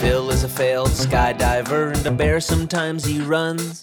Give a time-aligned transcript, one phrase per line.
[0.00, 3.82] Phil is a failed skydiver and a bear sometimes he runs.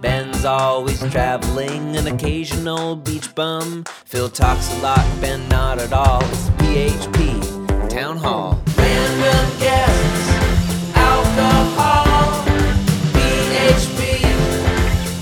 [0.00, 3.84] Ben's always traveling, an occasional beach bum.
[4.04, 6.22] Phil talks a lot, Ben not at all.
[6.26, 8.62] It's PHP Town Hall.
[8.78, 12.44] Random guests, alcohol.
[13.12, 14.22] PHP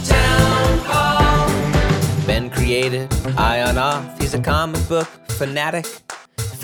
[0.07, 2.27] Town Hall.
[2.27, 5.87] Ben created Ion Auth, he's a comic book fanatic.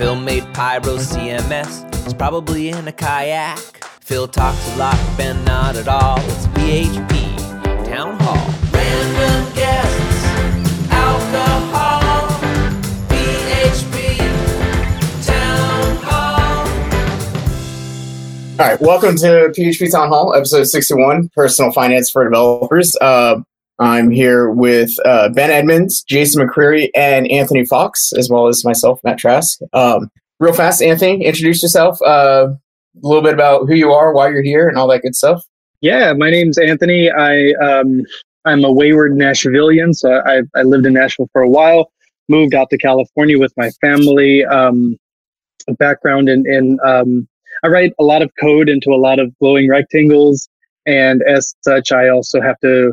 [0.01, 3.59] Phil made Pyro CMS, he's probably in a kayak.
[4.01, 6.19] Phil talks a lot, Ben not at all.
[6.21, 7.37] It's PHP
[7.85, 8.49] Town Hall.
[8.73, 10.25] Random guests,
[10.91, 12.29] alcohol,
[13.11, 14.17] PHP
[15.27, 16.67] Town Hall.
[18.59, 22.97] All right, welcome to PHP Town Hall, episode 61, Personal Finance for Developers.
[23.03, 23.43] Uh,
[23.81, 29.01] I'm here with uh, Ben Edmunds, Jason McCreary, and Anthony Fox, as well as myself,
[29.03, 29.59] Matt Trask.
[29.73, 34.29] Um, real fast, Anthony, introduce yourself, uh, a little bit about who you are, why
[34.29, 35.43] you're here, and all that good stuff.
[35.81, 37.11] Yeah, my name's Anthony.
[37.11, 38.03] I um,
[38.45, 41.91] I'm a wayward Nashvilleian, so I, I lived in Nashville for a while.
[42.29, 44.45] Moved out to California with my family.
[44.45, 44.99] Um,
[45.79, 47.27] background in, in um,
[47.63, 50.49] I write a lot of code into a lot of glowing rectangles,
[50.85, 52.93] and as such, I also have to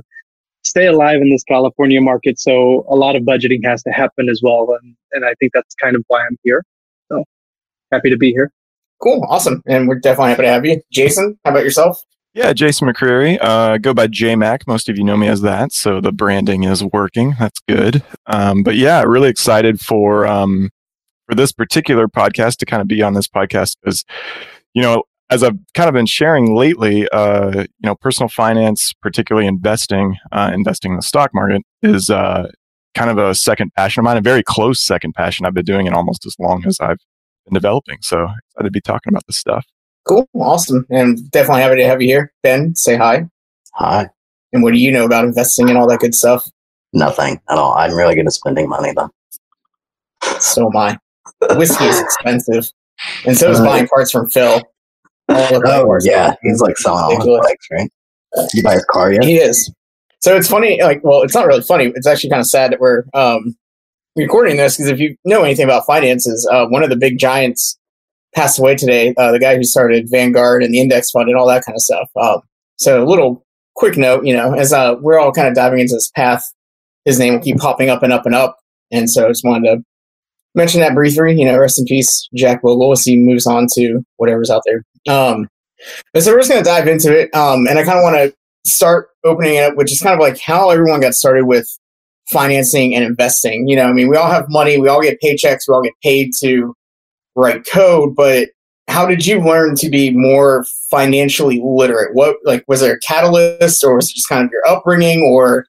[0.68, 2.40] stay alive in this California market.
[2.40, 5.74] So a lot of budgeting has to happen as well, and and I think that's
[5.76, 6.64] kind of why I'm here.
[7.12, 7.24] So
[7.92, 8.52] happy to be here.
[9.02, 10.82] Cool, awesome, and we're definitely happy to have you.
[10.92, 12.02] Jason, how about yourself?
[12.34, 13.40] Yeah, Jason McCreary.
[13.42, 14.68] Uh, go by JMac.
[14.68, 17.36] Most of you know me as that, so the branding is working.
[17.40, 18.04] That's good.
[18.28, 20.70] Um, but yeah, really excited for um,
[21.28, 24.06] for this particular podcast to kind of be on this podcast because,
[24.74, 29.48] you know, as I've kind of been sharing lately, uh, you know, personal finance, particularly
[29.48, 32.50] investing, uh, investing in the stock market, is uh,
[32.96, 35.46] kind of a second passion of mine, a very close second passion.
[35.46, 37.00] I've been doing it almost as long as I've
[37.46, 37.98] been developing.
[38.02, 39.66] So excited to be talking about this stuff.
[40.08, 42.34] Cool, awesome, and definitely happy to have you here.
[42.42, 43.26] Ben, say hi.
[43.74, 44.10] Hi.
[44.54, 46.50] And what do you know about investing and all that good stuff?
[46.94, 47.74] Nothing at all.
[47.74, 49.10] I'm really good at spending money though.
[50.40, 50.98] So am I.
[51.56, 52.72] Whiskey is expensive,
[53.26, 54.62] and so is Uh, buying parts from Phil.
[55.30, 57.48] Oh yeah, he's like selling all his Ridiculous.
[57.48, 57.92] bikes, right?
[58.54, 59.24] You buy his car yet?
[59.24, 59.72] He is.
[60.20, 61.92] So it's funny, like, well, it's not really funny.
[61.96, 63.56] It's actually kind of sad that we're um,
[64.16, 67.78] recording this because if you know anything about finances, uh, one of the big giants
[68.36, 69.14] passed away today.
[69.18, 71.82] Uh, the guy who started Vanguard and the index fund and all that kind of
[71.82, 72.10] stuff.
[72.20, 72.42] Um,
[72.78, 73.46] so a little
[73.76, 76.44] quick note, you know, as uh, we're all kind of diving into this path,
[77.06, 78.58] his name will keep popping up and up and up.
[78.92, 79.84] And so I just wanted to
[80.58, 81.40] mention that briefly.
[81.40, 84.84] You know, rest in peace, Jack Bogle, as he moves on to whatever's out there.
[85.08, 85.48] Um,
[86.14, 87.34] and so we're just going to dive into it.
[87.34, 88.36] Um, and I kind of want to
[88.70, 91.70] start opening it up, which is kind of like how everyone got started with
[92.30, 93.68] financing and investing.
[93.68, 95.94] You know, I mean, we all have money, we all get paychecks, we all get
[96.04, 96.74] paid to
[97.36, 98.50] write code, but
[98.88, 102.16] how did you learn to be more financially literate?
[102.16, 105.66] What like was there a catalyst, or was it just kind of your upbringing, or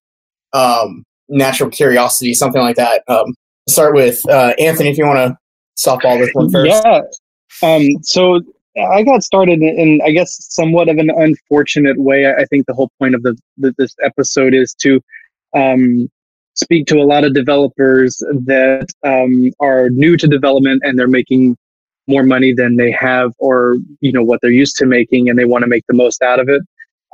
[0.52, 3.02] um, natural curiosity, something like that?
[3.08, 3.34] Um,
[3.68, 5.38] start with uh, Anthony, if you want to
[5.82, 6.70] softball this one first.
[6.70, 7.00] Yeah.
[7.62, 8.40] Um, so
[8.78, 12.26] I got started in, I guess, somewhat of an unfortunate way.
[12.26, 15.00] I I think the whole point of the, the this episode is to
[15.54, 16.08] um,
[16.54, 21.56] speak to a lot of developers that um, are new to development and they're making
[22.08, 25.44] more money than they have or you know what they're used to making and they
[25.44, 26.62] want to make the most out of it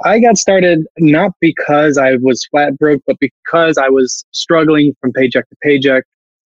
[0.04, 5.12] i got started not because i was flat broke but because i was struggling from
[5.12, 6.04] paycheck to paycheck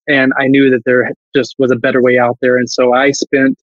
[0.09, 3.11] and i knew that there just was a better way out there and so i
[3.11, 3.59] spent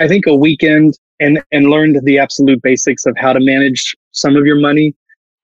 [0.00, 4.36] i think a weekend and and learned the absolute basics of how to manage some
[4.36, 4.94] of your money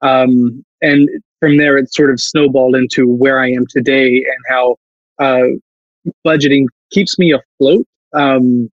[0.02, 1.08] um, and
[1.40, 4.76] from there it sort of snowballed into where i am today and how
[5.18, 5.42] uh,
[6.26, 8.70] budgeting keeps me afloat um,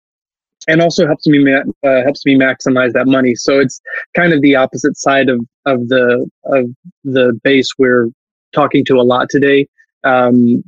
[0.67, 3.35] and also helps me ma- uh, helps me maximize that money.
[3.35, 3.81] So it's
[4.15, 6.65] kind of the opposite side of of the of
[7.03, 8.09] the base we're
[8.53, 9.67] talking to a lot today.
[10.03, 10.63] Um,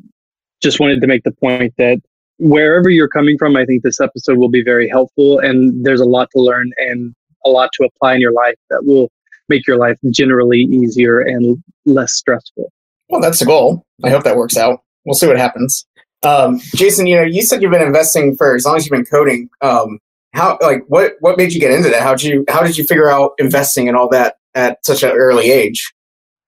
[0.65, 1.99] just wanted to make the point that
[2.39, 6.05] wherever you're coming from, I think this episode will be very helpful, and there's a
[6.05, 7.15] lot to learn and
[7.45, 9.11] a lot to apply in your life that will
[9.47, 12.71] make your life generally easier and less stressful.
[13.09, 13.85] Well, that's the goal.
[14.03, 14.81] I hope that works out.
[15.05, 15.85] We'll see what happens.
[16.23, 19.05] Um, Jason, you know, you said you've been investing for as long as you've been
[19.05, 19.47] coding.
[19.61, 19.99] Um,
[20.33, 22.01] how, like, what, what made you get into that?
[22.01, 25.11] How did you, how did you figure out investing and all that at such an
[25.11, 25.93] early age?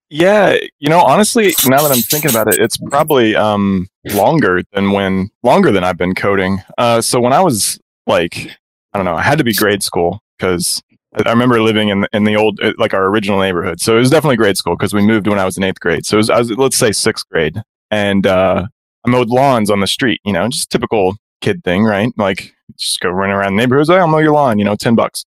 [0.09, 4.91] Yeah, you know, honestly, now that I'm thinking about it, it's probably um, longer than
[4.91, 6.59] when longer than I've been coding.
[6.77, 8.57] Uh, so when I was like,
[8.93, 10.81] I don't know, I had to be grade school because
[11.25, 13.81] I remember living in in the old uh, like our original neighborhood.
[13.81, 16.05] So it was definitely grade school because we moved when I was in eighth grade.
[16.05, 17.61] So it was, I was let's say sixth grade,
[17.91, 18.65] and uh,
[19.05, 20.21] I mowed lawns on the street.
[20.23, 22.13] You know, just typical kid thing, right?
[22.17, 23.89] Like just go run around the neighborhoods.
[23.89, 24.57] I'll mow your lawn.
[24.57, 25.25] You know, ten bucks.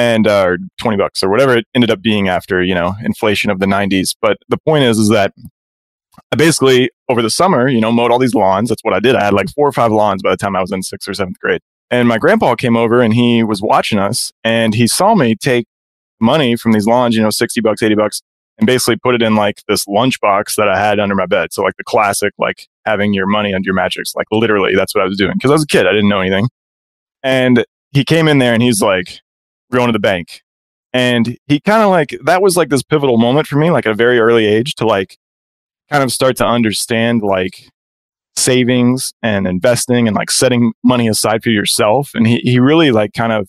[0.00, 3.50] And uh, or 20 bucks or whatever it ended up being after you know inflation
[3.50, 5.34] of the 90s but the point is is that
[6.32, 8.70] i basically over the summer you know mowed all these lawns.
[8.70, 9.14] That's what i did.
[9.14, 11.14] I had like four or five lawns by the time i was in sixth or
[11.14, 11.60] seventh grade.
[11.92, 15.66] And my grandpa came over and he was watching us and he saw me take
[16.18, 18.22] money from these lawns you know 60 bucks 80 bucks
[18.58, 21.52] and basically put it in like this lunchbox that i had under my bed.
[21.52, 25.02] So like the classic like having your money under your mattress like literally that's what
[25.04, 25.34] i was doing.
[25.34, 25.86] Because i was a kid.
[25.86, 26.48] I didn't know anything.
[27.22, 29.20] And he came in there and he's like
[29.70, 30.42] going to the bank.
[30.92, 33.92] And he kind of like, that was like this pivotal moment for me, like at
[33.92, 35.16] a very early age to like
[35.90, 37.68] kind of start to understand like
[38.36, 42.10] savings and investing and like setting money aside for yourself.
[42.14, 43.48] And he, he really like kind of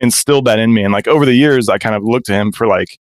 [0.00, 0.84] instilled that in me.
[0.84, 2.98] And like over the years, I kind of looked to him for like,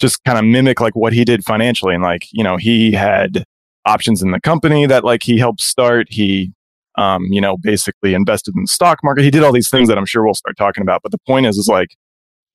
[0.00, 1.92] just kind of mimic like what he did financially.
[1.92, 3.42] And like, you know, he had
[3.84, 6.06] options in the company that like he helped start.
[6.08, 6.52] He
[6.98, 9.22] um, you know, basically invested in the stock market.
[9.22, 11.00] He did all these things that I'm sure we'll start talking about.
[11.02, 11.88] But the point is, is like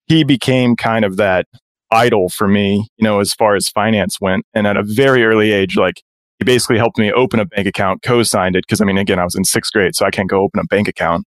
[0.06, 1.48] he became kind of that
[1.92, 4.46] idol for me, you know, as far as finance went.
[4.54, 6.02] And at a very early age, like
[6.40, 8.68] he basically helped me open a bank account, co-signed it.
[8.68, 10.66] Cause I mean, again, I was in sixth grade, so I can't go open a
[10.66, 11.26] bank account.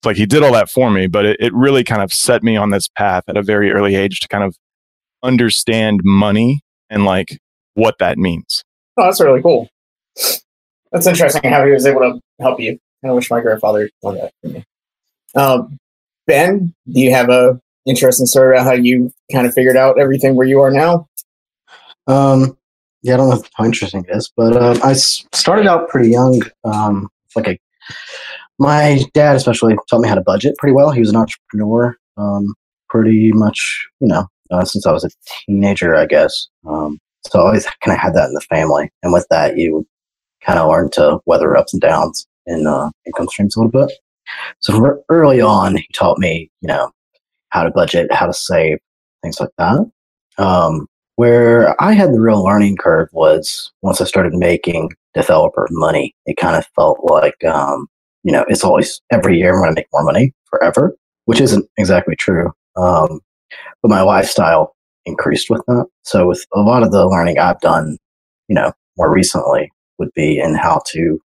[0.00, 2.42] It's like he did all that for me, but it, it really kind of set
[2.42, 4.54] me on this path at a very early age to kind of
[5.22, 6.60] understand money
[6.90, 7.38] and like
[7.74, 8.62] what that means.
[8.98, 9.68] Oh, that's really cool.
[10.92, 12.78] That's interesting how he was able to help you.
[13.04, 14.64] I wish my grandfather done that for me.
[15.34, 15.78] Um,
[16.26, 20.34] ben, do you have a interesting story about how you kind of figured out everything
[20.34, 21.08] where you are now?
[22.06, 22.56] Um,
[23.02, 26.42] yeah, I don't know how interesting it is, but um, I started out pretty young.
[26.64, 27.58] Um, like a,
[28.58, 30.90] my dad especially taught me how to budget pretty well.
[30.90, 32.54] He was an entrepreneur, um,
[32.88, 35.10] pretty much, you know, uh, since I was a
[35.46, 36.48] teenager, I guess.
[36.66, 39.86] Um, so I always kind of had that in the family, and with that, you
[40.44, 43.92] kind of learned to weather ups and downs in uh, income streams a little bit.
[44.60, 46.90] So from early on, he taught me, you know,
[47.50, 48.78] how to budget, how to save,
[49.22, 49.90] things like that.
[50.38, 50.86] Um,
[51.16, 56.14] where I had the real learning curve was once I started making developer money.
[56.26, 57.88] It kind of felt like, um,
[58.22, 60.94] you know, it's always every year I'm going to make more money forever,
[61.24, 62.52] which isn't exactly true.
[62.76, 63.20] Um,
[63.82, 64.76] but my lifestyle
[65.06, 65.86] increased with that.
[66.04, 67.98] So with a lot of the learning I've done,
[68.48, 71.20] you know, more recently, would be and how to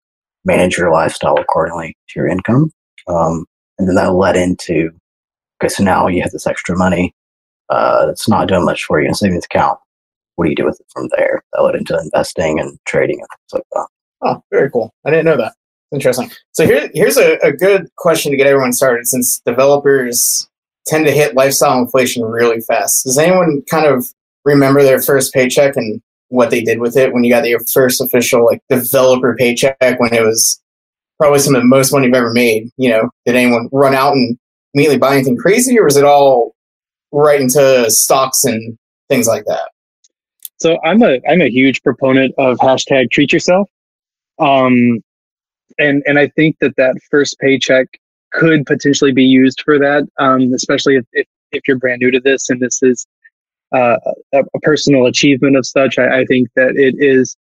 [0.44, 2.70] manage your lifestyle accordingly to your income.
[3.08, 3.44] Um,
[3.78, 4.90] and then that led into
[5.60, 7.14] okay, so now you have this extra money.
[7.68, 9.78] Uh, not doing much for you in savings account.
[10.34, 11.42] What do you do with it from there?
[11.52, 13.88] That led into investing and trading and things like that.
[14.22, 14.92] Oh, very cool.
[15.06, 15.54] I didn't know that.
[15.92, 16.30] Interesting.
[16.52, 20.48] So here, here's a, a good question to get everyone started since developers
[20.86, 23.04] tend to hit lifestyle inflation really fast.
[23.04, 24.08] Does anyone kind of
[24.44, 26.00] remember their first paycheck and
[26.30, 30.14] what they did with it when you got your first official like developer paycheck when
[30.14, 30.60] it was
[31.18, 32.70] probably some of the most money you've ever made.
[32.76, 34.38] You know, did anyone run out and
[34.72, 36.54] immediately buy anything crazy, or was it all
[37.12, 38.78] right into stocks and
[39.08, 39.70] things like that?
[40.58, 43.68] So I'm a I'm a huge proponent of hashtag treat yourself,
[44.38, 45.00] um,
[45.78, 47.86] and and I think that that first paycheck
[48.32, 52.20] could potentially be used for that, um, especially if, if if you're brand new to
[52.20, 53.06] this and this is
[53.72, 53.96] uh,
[54.32, 55.98] a, a, personal achievement of such.
[55.98, 57.36] I, I, think that it is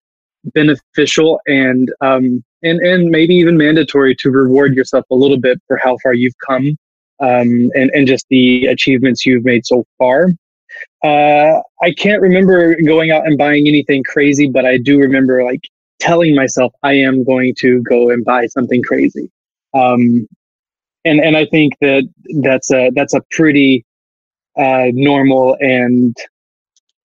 [0.52, 5.76] beneficial and um, and and maybe even mandatory to reward yourself a little bit for
[5.76, 6.76] how far you've come
[7.20, 10.28] um, and and just the achievements you've made so far.
[11.04, 15.60] Uh, I can't remember going out and buying anything crazy, but I do remember like
[16.00, 19.30] telling myself I am going to go and buy something crazy.
[19.74, 20.26] Um,
[21.04, 22.08] and and I think that
[22.40, 23.84] that's a that's a pretty
[24.56, 26.16] uh, normal and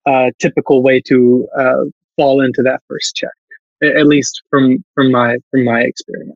[0.05, 3.29] uh, typical way to uh, fall into that first check,
[3.83, 6.35] at least from from my from my experience.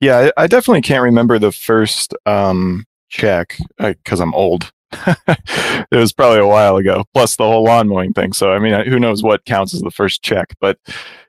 [0.00, 4.72] Yeah, I definitely can't remember the first um, check because I'm old.
[5.06, 7.04] it was probably a while ago.
[7.14, 8.32] Plus the whole lawn mowing thing.
[8.32, 10.54] So I mean, who knows what counts as the first check?
[10.60, 10.78] But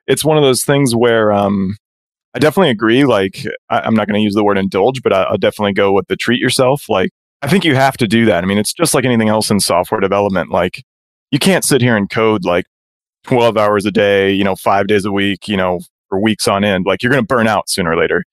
[0.06, 1.76] it's one of those things where um,
[2.34, 3.04] I definitely agree.
[3.04, 5.92] Like I, am not going to use the word indulge, but I, will definitely go
[5.92, 6.88] with the treat yourself.
[6.88, 7.10] Like
[7.42, 8.44] I think you have to do that.
[8.44, 10.50] I mean, it's just like anything else in software development.
[10.50, 10.84] Like
[11.32, 12.66] you can't sit here and code like
[13.24, 16.62] 12 hours a day, you know, five days a week, you know, for weeks on
[16.62, 16.86] end.
[16.86, 18.24] Like you're going to burn out sooner or later.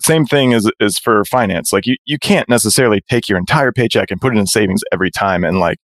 [0.00, 1.72] Same thing is, is for finance.
[1.72, 5.10] Like you, you can't necessarily take your entire paycheck and put it in savings every
[5.10, 5.78] time and like,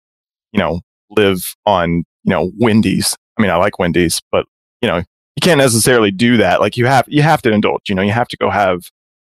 [0.52, 3.16] you know, live on, you know, Wendy's.
[3.38, 4.46] I mean, I like Wendy's, but
[4.80, 6.60] you know, you can't necessarily do that.
[6.60, 8.80] Like you have, you have to indulge, you know, you have to go have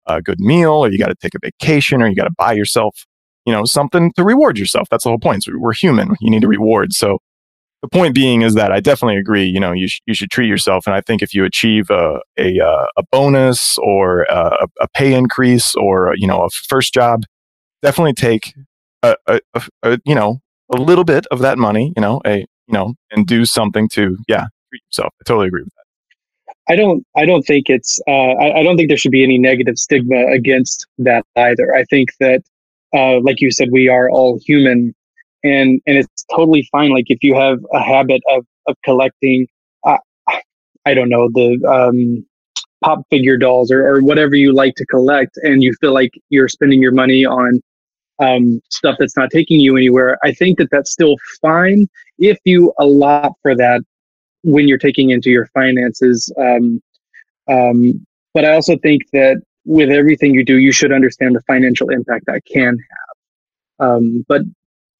[0.07, 2.53] a good meal or you got to take a vacation or you got to buy
[2.53, 3.05] yourself
[3.45, 4.87] you know, something to reward yourself.
[4.89, 5.43] That's the whole point.
[5.43, 6.15] So we're human.
[6.19, 6.93] You need a reward.
[6.93, 7.19] So
[7.81, 9.45] the point being is that I definitely agree.
[9.45, 10.85] You know, you, sh- you should treat yourself.
[10.85, 15.13] And I think if you achieve a, a, uh, a bonus or a, a pay
[15.15, 17.23] increase or, you know, a first job,
[17.81, 18.53] definitely take
[19.03, 19.39] a, a,
[19.83, 20.39] a, you know
[20.73, 24.17] a little bit of that money, you know, a you know, and do something to
[24.27, 25.13] yeah treat yourself.
[25.19, 26.73] I totally agree with that.
[26.73, 27.05] I don't.
[27.17, 27.99] I don't think it's.
[28.07, 31.73] Uh, I, I, don't think there should be any negative stigma against that either.
[31.73, 32.43] I think that,
[32.93, 34.93] uh, like you said, we are all human,
[35.43, 36.91] and and it's totally fine.
[36.91, 39.47] Like if you have a habit of of collecting,
[39.85, 39.97] uh,
[40.85, 42.25] I don't know the um,
[42.83, 46.49] pop figure dolls or, or whatever you like to collect, and you feel like you're
[46.49, 47.61] spending your money on
[48.19, 50.17] um, stuff that's not taking you anywhere.
[50.23, 51.87] I think that that's still fine
[52.19, 53.81] if you allot for that
[54.43, 56.31] when you're taking into your finances.
[56.37, 56.81] Um,
[57.49, 61.89] um, but I also think that with everything you do, you should understand the financial
[61.89, 63.87] impact that can have.
[63.87, 64.41] Um, but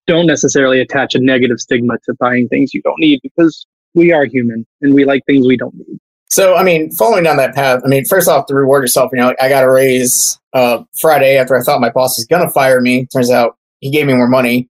[0.08, 4.26] don't necessarily attach a negative stigma to buying things you don't need because we are
[4.26, 6.00] human and we like things we don't need.
[6.30, 9.20] So, I mean, following down that path, I mean, first off, to reward yourself, you
[9.20, 12.50] know, I got a raise uh, Friday after I thought my boss was going to
[12.50, 13.06] fire me.
[13.08, 14.70] Turns out he gave me more money.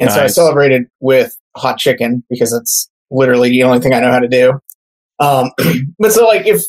[0.00, 0.16] And nice.
[0.16, 4.18] so I celebrated with hot chicken because it's literally the only thing I know how
[4.18, 4.58] to do.
[5.20, 5.50] Um,
[5.98, 6.64] but so, like, if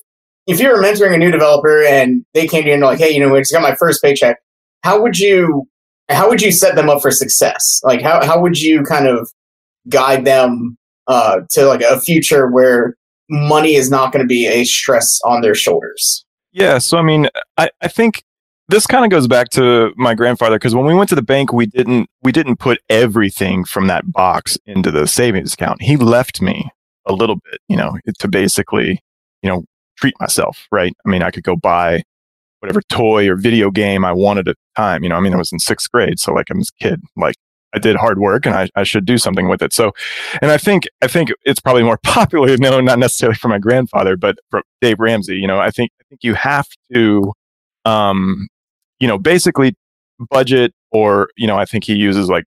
[0.48, 3.12] if you were mentoring a new developer and they came to you and like, hey,
[3.12, 4.38] you know, I just got my first paycheck,
[4.84, 5.68] how would you
[6.10, 7.82] how would you set them up for success?
[7.84, 9.30] Like, how how would you kind of
[9.90, 12.96] guide them uh, to like a future where
[13.30, 16.26] money is not going to be a stress on their shoulders.
[16.52, 16.78] Yeah.
[16.78, 18.24] So, I mean, I, I think
[18.70, 21.52] this kind of goes back to my grandfather because when we went to the bank,
[21.52, 25.82] we didn't we didn't put everything from that box into the savings account.
[25.82, 26.70] He left me
[27.06, 29.04] a little bit, you know, to basically,
[29.44, 29.66] you know,
[29.98, 30.68] treat myself.
[30.72, 30.94] Right.
[31.06, 32.04] I mean, I could go buy
[32.60, 35.04] whatever toy or video game I wanted at the time.
[35.04, 37.02] You know, I mean, I was in sixth grade, so like I'm a kid.
[37.16, 37.36] Like
[37.76, 39.74] I did hard work and I, I should do something with it.
[39.74, 39.92] So,
[40.42, 44.16] and I think, I think it's probably more popular known, not necessarily from my grandfather,
[44.16, 47.34] but from Dave Ramsey, you know, I think, I think you have to,
[47.84, 48.48] um,
[49.00, 49.76] you know, basically
[50.32, 52.46] budget or, you know, I think he uses like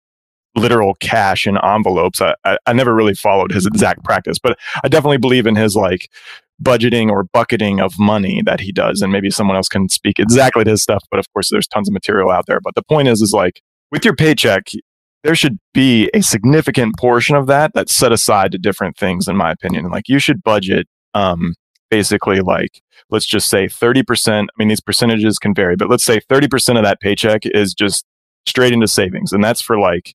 [0.56, 2.20] literal cash in envelopes.
[2.20, 5.76] I, I, I never really followed his exact practice, but I definitely believe in his
[5.76, 6.10] like
[6.62, 9.02] budgeting or bucketing of money that he does.
[9.02, 11.04] And maybe someone else can speak exactly to his stuff.
[11.10, 12.60] But of course, there's tons of material out there.
[12.60, 13.60] But the point is, is like
[13.90, 14.68] with your paycheck,
[15.22, 19.36] there should be a significant portion of that that's set aside to different things, in
[19.36, 19.88] my opinion.
[19.90, 21.54] Like you should budget, um,
[21.90, 24.42] basically like, let's just say 30%.
[24.42, 28.04] I mean, these percentages can vary, but let's say 30% of that paycheck is just
[28.46, 29.32] straight into savings.
[29.32, 30.14] And that's for like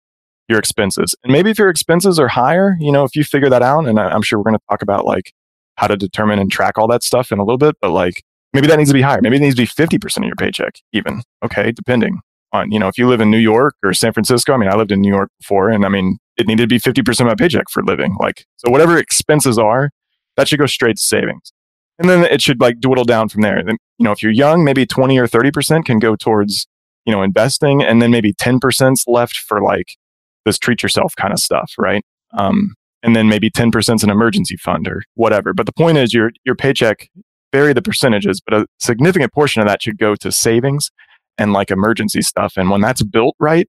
[0.51, 1.15] your expenses.
[1.24, 4.00] And maybe if your expenses are higher, you know, if you figure that out, and
[4.00, 5.34] I'm sure we're going to talk about like
[5.77, 8.67] how to determine and track all that stuff in a little bit, but like maybe
[8.67, 9.20] that needs to be higher.
[9.22, 11.24] Maybe it needs to be 50% of your paycheck, even.
[11.43, 11.72] Okay.
[11.72, 12.20] Depending
[12.53, 14.75] on, you know, if you live in New York or San Francisco, I mean, I
[14.75, 17.36] lived in New York before and I mean, it needed to be 50% of my
[17.36, 18.15] paycheck for living.
[18.20, 19.91] Like, so whatever expenses are,
[20.38, 21.51] that should go straight to savings.
[22.00, 23.62] And then it should like dwindle down from there.
[23.63, 26.67] Then, you know, if you're young, maybe 20 or 30% can go towards,
[27.05, 27.84] you know, investing.
[27.84, 29.98] And then maybe 10% left for like
[30.45, 31.74] this treat yourself kind of stuff.
[31.77, 32.03] Right.
[32.38, 35.53] Um, and then maybe 10% is an emergency fund or whatever.
[35.53, 37.10] But the point is your, your paycheck,
[37.51, 40.91] vary the percentages, but a significant portion of that should go to savings
[41.38, 42.53] and like emergency stuff.
[42.57, 43.67] And when that's built right,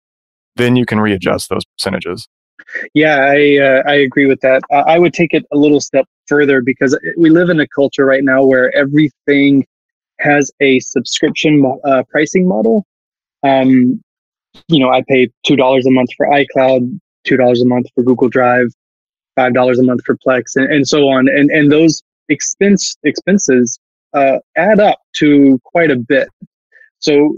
[0.57, 2.29] then you can readjust those percentages.
[2.95, 4.63] Yeah, I uh, I agree with that.
[4.71, 8.23] I would take it a little step further because we live in a culture right
[8.23, 9.67] now where everything
[10.21, 12.87] has a subscription uh, pricing model.
[13.43, 14.01] Um,
[14.69, 18.03] you know, I pay two dollars a month for iCloud, two dollars a month for
[18.03, 18.69] Google Drive,
[19.37, 21.29] five dollars a month for Plex, and, and so on.
[21.29, 23.79] And and those expense expenses
[24.15, 26.29] uh, add up to quite a bit.
[26.99, 27.35] So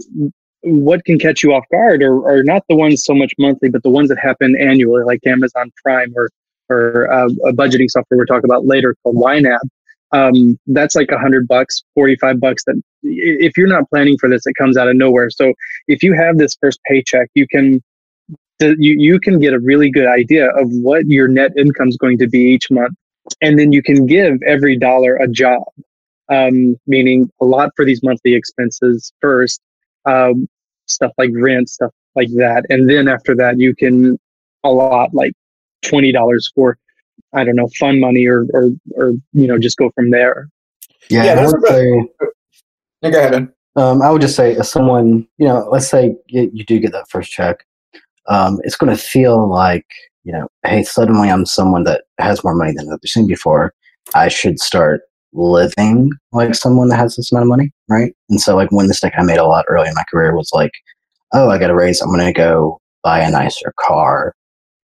[0.61, 3.83] what can catch you off guard are, are not the ones so much monthly, but
[3.83, 6.29] the ones that happen annually, like Amazon Prime or
[6.69, 9.59] or uh, a budgeting software we're talking about later called YNAB.
[10.11, 12.63] Um, that's like a hundred bucks, forty five bucks.
[12.65, 15.29] That if you're not planning for this, it comes out of nowhere.
[15.29, 15.53] So
[15.87, 17.81] if you have this first paycheck, you can
[18.59, 22.17] you you can get a really good idea of what your net income is going
[22.19, 22.95] to be each month,
[23.41, 25.63] and then you can give every dollar a job
[26.29, 29.61] um, meaning a lot for these monthly expenses first,
[30.05, 30.47] um,
[30.85, 32.65] stuff like rent, stuff like that.
[32.69, 34.17] And then after that, you can
[34.63, 35.33] a lot like
[35.83, 36.77] $20 for,
[37.33, 40.49] I don't know, fun money or, or, or, you know, just go from there.
[41.09, 41.25] Yeah.
[41.25, 42.27] yeah I would say,
[43.09, 43.49] go ahead.
[43.75, 46.93] Um, I would just say, as someone, you know, let's say you, you do get
[46.93, 47.65] that first check,
[48.27, 49.85] um, it's going to feel like,
[50.23, 53.73] you know, hey, suddenly I'm someone that has more money than I've ever seen before.
[54.13, 55.01] I should start
[55.33, 58.13] living like someone that has this amount of money, right?
[58.29, 60.51] And so, like, when one mistake I made a lot early in my career was
[60.53, 60.71] like,
[61.33, 64.33] oh, I got a raise, I'm going to go buy a nicer car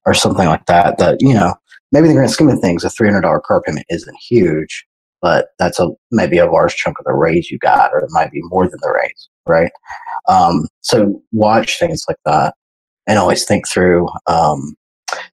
[0.04, 0.98] or something like that.
[0.98, 1.54] That, you know,
[1.92, 4.84] maybe the grand scheme of things, a $300 car payment isn't huge,
[5.22, 8.30] but that's a maybe a large chunk of the raise you got, or it might
[8.32, 9.72] be more than the raise, right?
[10.28, 12.54] Um, so, watch things like that.
[13.06, 14.08] and always think through.
[14.26, 14.74] Um,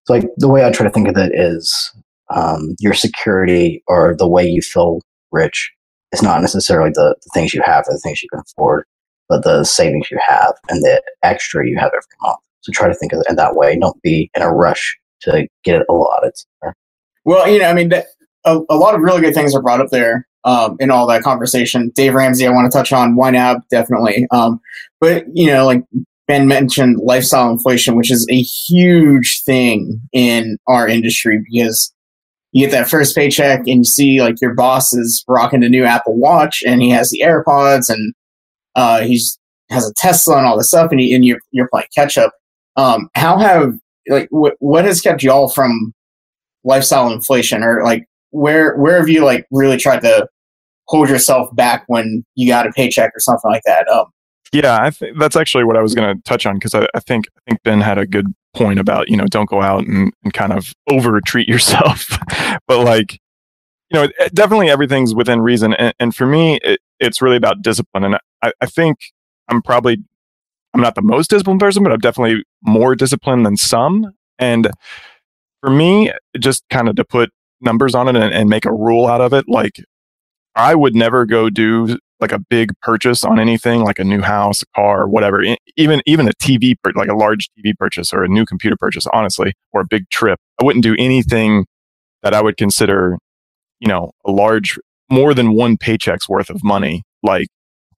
[0.06, 1.92] so like the way I try to think of it is
[2.34, 5.02] um, your security or the way you feel
[5.32, 5.72] rich
[6.12, 8.86] is not necessarily the, the things you have or the things you can afford,
[9.30, 12.40] but the savings you have and the extra you have every month.
[12.62, 13.78] So try to think of it in that way.
[13.78, 16.34] Don't be in a rush to get it allotted.
[17.26, 17.90] Well, you know, I mean,
[18.48, 21.24] a, a lot of really good things are brought up there um, in all that
[21.24, 21.92] conversation.
[21.96, 24.60] Dave Ramsey, I want to touch on YNAB definitely, um,
[25.00, 25.84] but you know, like
[26.28, 31.94] Ben mentioned, lifestyle inflation, which is a huge thing in our industry because
[32.52, 35.84] you get that first paycheck and you see like your boss is rocking a new
[35.84, 38.14] Apple Watch and he has the AirPods and
[38.76, 39.38] uh, he's
[39.70, 42.32] has a Tesla and all this stuff and, he, and you're you're playing catch up.
[42.78, 43.78] Um, how have
[44.08, 45.94] like what what has kept y'all from
[46.64, 50.28] lifestyle inflation or like where where have you like really tried to
[50.88, 53.88] hold yourself back when you got a paycheck or something like that?
[53.90, 54.06] Um,
[54.54, 57.26] yeah, I that's actually what I was going to touch on because I, I, think
[57.38, 60.34] I think Ben had a good point about you know don't go out and, and
[60.34, 62.18] kind of over treat yourself,
[62.68, 63.20] but like
[63.92, 68.04] you know definitely everything's within reason, and, and for me it, it's really about discipline,
[68.04, 68.98] and I, I think
[69.50, 69.98] I'm probably
[70.74, 74.72] I'm not the most disciplined person, but I'm definitely more disciplined than some, and
[75.62, 77.32] for me just kind of to put
[77.62, 79.84] numbers on it and, and make a rule out of it like
[80.56, 84.64] I would never go do like a big purchase on anything like a new house,
[84.64, 85.44] a car, whatever,
[85.76, 89.54] even even a TV, like a large TV purchase or a new computer purchase, honestly,
[89.72, 90.40] or a big trip.
[90.60, 91.68] I wouldn't do anything
[92.24, 93.18] that I would consider,
[93.80, 94.80] you know, a large,
[95.12, 97.48] more than one paycheck's worth of money, like,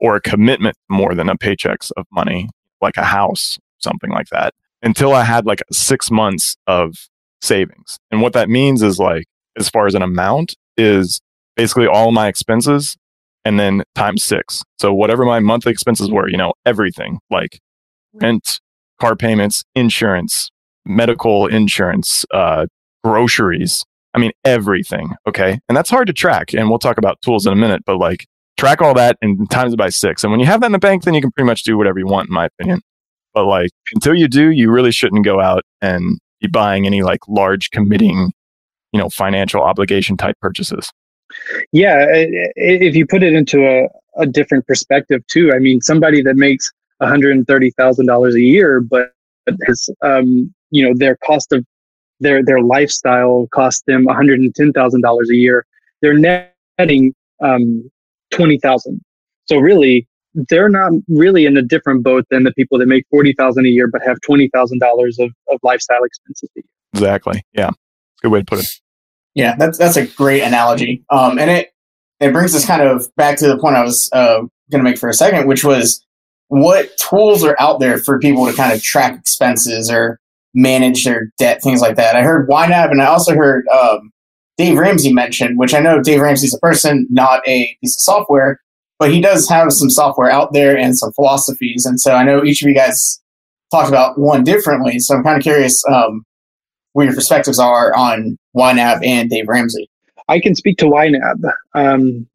[0.02, 2.50] or a commitment more than a paycheck's of money,
[2.82, 6.94] like a house, something like that, until I had like six months of
[7.42, 8.00] savings.
[8.12, 9.26] And what that means is like,
[9.60, 11.22] as far as an amount, is
[11.56, 12.96] basically all my expenses
[13.46, 14.64] and then times six.
[14.80, 17.60] So whatever my monthly expenses were, you know, everything like
[18.14, 18.60] rent,
[19.00, 20.50] car payments, insurance,
[20.86, 22.66] medical insurance, uh,
[23.04, 23.84] groceries.
[24.14, 25.12] I mean, everything.
[25.28, 25.60] Okay.
[25.70, 26.54] And that's hard to track.
[26.54, 28.26] And we'll talk about tools in a minute, but like
[28.58, 30.24] track all that and times it by six.
[30.24, 32.00] And when you have that in the bank, then you can pretty much do whatever
[32.00, 32.82] you want, in my opinion.
[33.34, 37.20] But like until you do, you really shouldn't go out and be buying any like
[37.28, 38.32] large committing,
[38.92, 40.92] you know, financial obligation type purchases.
[41.72, 42.06] Yeah,
[42.56, 43.88] if you put it into a,
[44.22, 48.36] a different perspective too, I mean, somebody that makes one hundred and thirty thousand dollars
[48.36, 49.12] a year, but
[49.66, 51.66] has um, you know their cost of
[52.20, 55.66] their their lifestyle cost them one hundred and ten thousand dollars a year.
[56.02, 57.90] They're netting um,
[58.32, 59.02] twenty thousand.
[59.46, 63.34] So really, they're not really in a different boat than the people that make forty
[63.34, 66.50] thousand a year but have twenty thousand dollars of of lifestyle expenses.
[66.94, 67.44] Exactly.
[67.54, 67.70] Yeah,
[68.22, 68.68] good way to put it.
[69.36, 71.04] Yeah, that's that's a great analogy.
[71.10, 71.70] Um, and it
[72.20, 74.40] it brings us kind of back to the point I was uh,
[74.72, 76.06] going to make for a second, which was
[76.48, 80.20] what tools are out there for people to kind of track expenses or
[80.54, 82.16] manage their debt, things like that.
[82.16, 84.12] I heard YNAB, and I also heard um,
[84.58, 88.60] Dave Ramsey mentioned, which I know Dave Ramsey's a person, not a piece of software,
[88.98, 91.86] but he does have some software out there and some philosophies.
[91.86, 93.22] And so I know each of you guys
[93.72, 95.00] talked about one differently.
[95.00, 96.26] So I'm kind of curious um,
[97.00, 99.90] what your perspectives are on YNAB and Dave Ramsey.
[100.28, 101.50] I can speak to YNAB.
[101.74, 102.28] Um,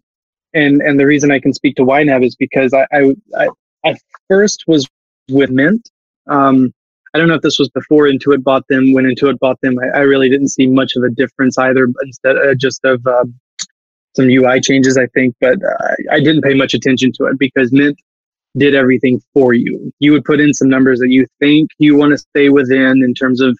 [0.54, 2.86] and, and the reason I can speak to YNAB is because I,
[3.36, 3.48] I,
[3.84, 3.94] I
[4.26, 4.88] first was
[5.30, 5.90] with Mint.
[6.28, 6.72] Um,
[7.12, 8.94] I don't know if this was before Intuit bought them.
[8.94, 12.02] When Intuit bought them, I, I really didn't see much of a difference either, but
[12.06, 13.26] instead uh, just of uh,
[14.16, 15.34] some UI changes, I think.
[15.42, 18.00] But uh, I didn't pay much attention to it because Mint
[18.56, 19.92] did everything for you.
[19.98, 23.12] You would put in some numbers that you think you want to stay within in
[23.12, 23.58] terms of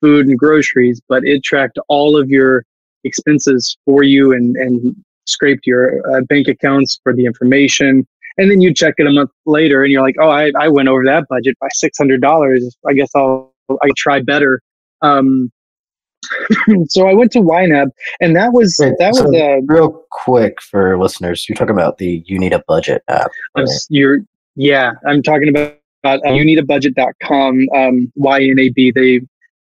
[0.00, 2.64] food and groceries, but it tracked all of your
[3.04, 4.94] expenses for you and, and
[5.26, 8.06] scraped your uh, bank accounts for the information.
[8.38, 10.88] And then you check it a month later and you're like, oh, I, I went
[10.88, 12.60] over that budget by $600.
[12.86, 14.60] I guess I'll, I try better.
[15.02, 15.50] Um,
[16.88, 17.88] so I went to YNAB
[18.20, 21.48] and that was, Wait, that so was a real quick for listeners.
[21.48, 23.30] You're talking about the You Need a Budget app.
[23.56, 23.66] Right?
[23.88, 24.20] You're,
[24.54, 28.94] yeah, I'm talking about uh, youneedabudget.com, um, YNAB.
[28.94, 29.20] They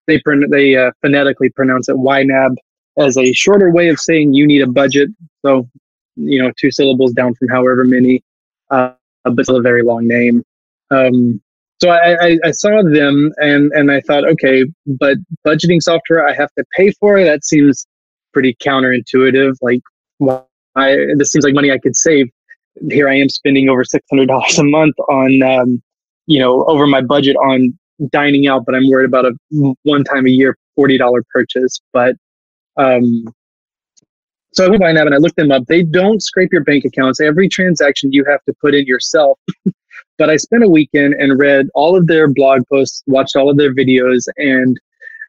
[0.08, 2.56] they they uh, phonetically pronounce it YNAB
[2.98, 5.10] as a shorter way of saying you need a budget.
[5.46, 5.68] So,
[6.16, 8.24] you know, two syllables down from however many,
[8.70, 8.92] uh,
[9.24, 10.44] but still a very long name.
[10.92, 11.42] Um,
[11.82, 16.34] so I, I, I, saw them and, and I thought, okay, but budgeting software, I
[16.34, 17.26] have to pay for it.
[17.26, 17.86] That seems
[18.32, 19.56] pretty counterintuitive.
[19.62, 19.82] Like,
[20.20, 20.44] why?
[21.18, 22.28] This seems like money I could save.
[22.90, 25.84] Here I am spending over six hundred dollars a month on, um,
[26.26, 27.78] you know, over my budget on
[28.10, 29.34] dining out, but I'm worried about a
[29.84, 31.80] one time a year forty dollar purchase.
[31.92, 32.16] But
[32.78, 33.26] um,
[34.54, 35.66] so I went by and I looked them up.
[35.68, 37.20] They don't scrape your bank accounts.
[37.20, 39.40] Every transaction you have to put in yourself.
[40.18, 43.58] but I spent a weekend and read all of their blog posts, watched all of
[43.58, 44.80] their videos, and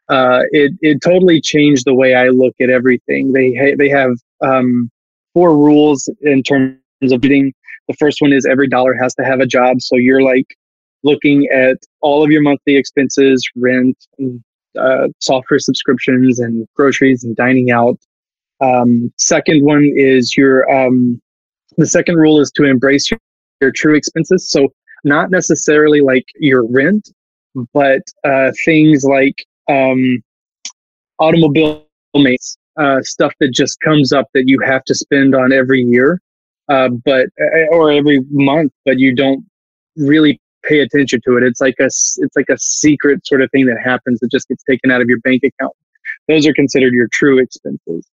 [0.09, 3.33] uh, it it totally changed the way I look at everything.
[3.33, 4.91] They ha- they have um,
[5.33, 7.53] four rules in terms of bidding.
[7.87, 9.81] The first one is every dollar has to have a job.
[9.81, 10.55] So you're like
[11.05, 14.43] looking at all of your monthly expenses, rent, and,
[14.77, 17.97] uh, software subscriptions, and groceries and dining out.
[18.59, 21.21] Um, second one is your um,
[21.77, 23.19] the second rule is to embrace your,
[23.61, 24.49] your true expenses.
[24.49, 24.69] So
[25.03, 27.09] not necessarily like your rent,
[27.73, 30.21] but uh, things like um,
[31.19, 35.81] automobile mates, uh, stuff that just comes up that you have to spend on every
[35.81, 36.19] year,
[36.69, 39.45] uh, but uh, or every month, but you don't
[39.95, 41.43] really pay attention to it.
[41.43, 44.63] It's like a it's like a secret sort of thing that happens that just gets
[44.63, 45.73] taken out of your bank account.
[46.27, 48.07] Those are considered your true expenses.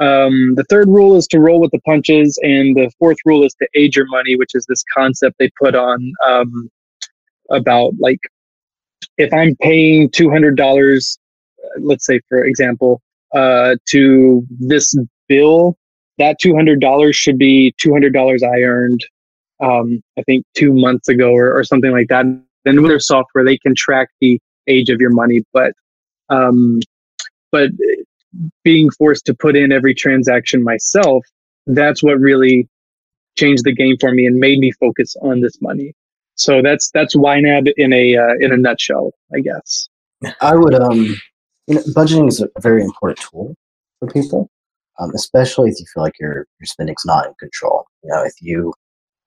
[0.00, 3.54] Um, the third rule is to roll with the punches, and the fourth rule is
[3.54, 6.68] to age your money, which is this concept they put on um,
[7.50, 8.18] about like
[9.18, 11.18] if I'm paying two hundred dollars,
[11.64, 13.00] uh, let's say for example,
[13.34, 14.94] uh, to this
[15.28, 15.76] bill,
[16.18, 19.04] that two hundred dollars should be two hundred dollars I earned,
[19.64, 22.26] um, I think two months ago or, or something like that.
[22.64, 25.72] Then with their software, they can track the age of your money, but
[26.28, 26.80] um,
[27.52, 27.70] but
[28.64, 31.24] being forced to put in every transaction myself,
[31.66, 32.68] that's what really
[33.36, 35.94] changed the game for me and made me focus on this money.
[36.36, 39.88] So that's that's YNAB in a uh, in a nutshell, I guess.
[40.40, 41.16] I would um,
[41.66, 43.54] you know, budgeting is a very important tool
[43.98, 44.48] for people,
[44.98, 47.84] um, especially if you feel like your your spending's not in control.
[48.02, 48.74] You know, if you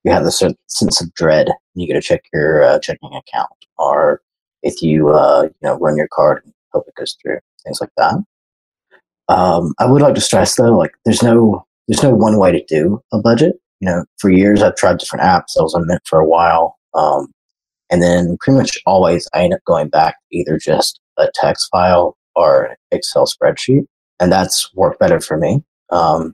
[0.07, 4.21] you have this sense of dread, you got to check your uh, checking account, or
[4.63, 7.89] if you uh, you know run your card and hope it goes through, things like
[7.97, 8.15] that.
[9.27, 12.63] Um, I would like to stress though, like there's no there's no one way to
[12.65, 13.55] do a budget.
[13.81, 15.59] You know, for years I've tried different apps.
[15.59, 17.27] I was on Mint for a while, um,
[17.91, 22.15] and then pretty much always I end up going back either just a text file
[22.33, 23.85] or an Excel spreadsheet,
[24.21, 25.63] and that's worked better for me.
[25.89, 26.33] Um,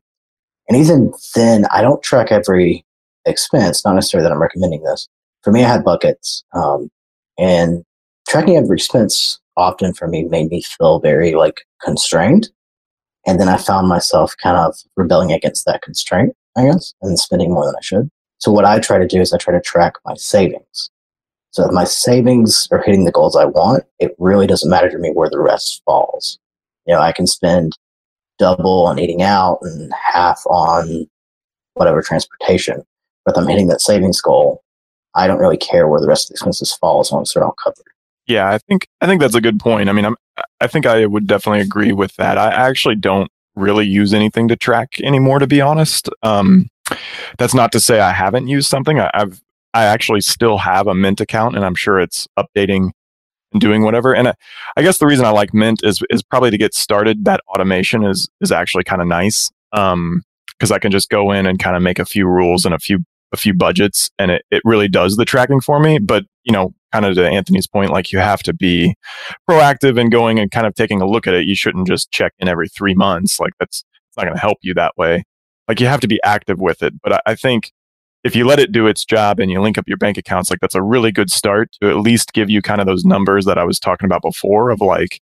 [0.70, 2.86] and even then, I don't track every
[3.26, 3.84] expense.
[3.86, 5.08] Not necessarily that I'm recommending this.
[5.42, 6.90] For me, I had buckets, um,
[7.38, 7.84] and
[8.28, 12.50] tracking every expense often for me made me feel very like constrained
[13.26, 17.54] and then I found myself kind of rebelling against that constraint, I guess, and spending
[17.54, 18.10] more than I should.
[18.40, 20.90] So what I try to do is I try to track my savings.
[21.52, 24.98] So if my savings are hitting the goals I want, it really doesn't matter to
[24.98, 26.40] me where the rest falls.
[26.86, 27.78] You know, I can spend
[28.40, 31.08] double on eating out and half on
[31.76, 32.84] whatever transportation.
[33.26, 34.64] But I'm hitting that savings goal,
[35.16, 37.44] I don't really care where the rest of the expenses fall as long as they're
[37.44, 37.86] all covered.
[38.28, 39.90] Yeah, I think I think that's a good point.
[39.90, 40.16] I mean, I'm
[40.60, 42.38] I think I would definitely agree with that.
[42.38, 46.10] I actually don't really use anything to track anymore, to be honest.
[46.24, 46.70] Um,
[47.38, 49.00] that's not to say I haven't used something.
[49.00, 49.42] I, I've
[49.74, 52.92] I actually still have a Mint account, and I'm sure it's updating
[53.52, 54.14] and doing whatever.
[54.16, 54.34] And I,
[54.78, 57.26] I guess the reason I like Mint is is probably to get started.
[57.26, 60.24] That automation is is actually kind of nice because um,
[60.72, 63.00] I can just go in and kind of make a few rules and a few
[63.34, 66.00] a few budgets, and it it really does the tracking for me.
[66.00, 68.96] But you know, kind of to Anthony's point, like you have to be
[69.50, 71.46] proactive in going and kind of taking a look at it.
[71.46, 73.40] You shouldn't just check in every three months.
[73.40, 75.24] Like that's it's not going to help you that way.
[75.68, 76.94] Like you have to be active with it.
[77.02, 77.72] But I, I think
[78.24, 80.60] if you let it do its job and you link up your bank accounts, like
[80.60, 83.58] that's a really good start to at least give you kind of those numbers that
[83.58, 85.20] I was talking about before of like,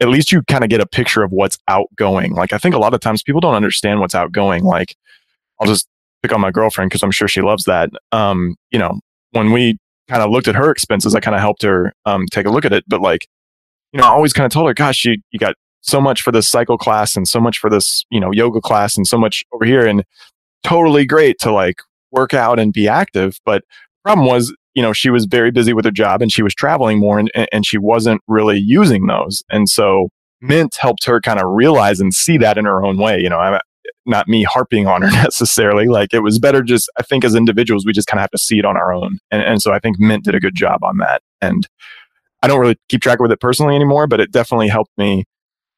[0.00, 2.32] at least you kind of get a picture of what's outgoing.
[2.32, 4.64] Like I think a lot of times people don't understand what's outgoing.
[4.64, 4.96] Like
[5.60, 5.88] I'll just
[6.22, 7.90] pick on my girlfriend because I'm sure she loves that.
[8.12, 9.00] Um, you know,
[9.32, 9.76] when we
[10.08, 11.14] kind of looked at her expenses.
[11.14, 12.84] I kind of helped her um, take a look at it.
[12.86, 13.26] But like,
[13.92, 16.32] you know, I always kind of told her, gosh, you, you got so much for
[16.32, 19.44] this cycle class and so much for this, you know, yoga class and so much
[19.52, 20.04] over here and
[20.62, 21.80] totally great to like
[22.10, 23.38] work out and be active.
[23.44, 23.64] But
[24.04, 26.98] problem was, you know, she was very busy with her job and she was traveling
[26.98, 29.42] more and, and she wasn't really using those.
[29.50, 30.08] And so
[30.40, 33.18] Mint helped her kind of realize and see that in her own way.
[33.20, 33.60] You know, I,
[34.06, 35.86] not me harping on her necessarily.
[35.86, 38.38] Like it was better just, I think as individuals, we just kind of have to
[38.38, 39.18] see it on our own.
[39.30, 41.22] And, and so I think Mint did a good job on that.
[41.40, 41.66] And
[42.42, 45.24] I don't really keep track with it personally anymore, but it definitely helped me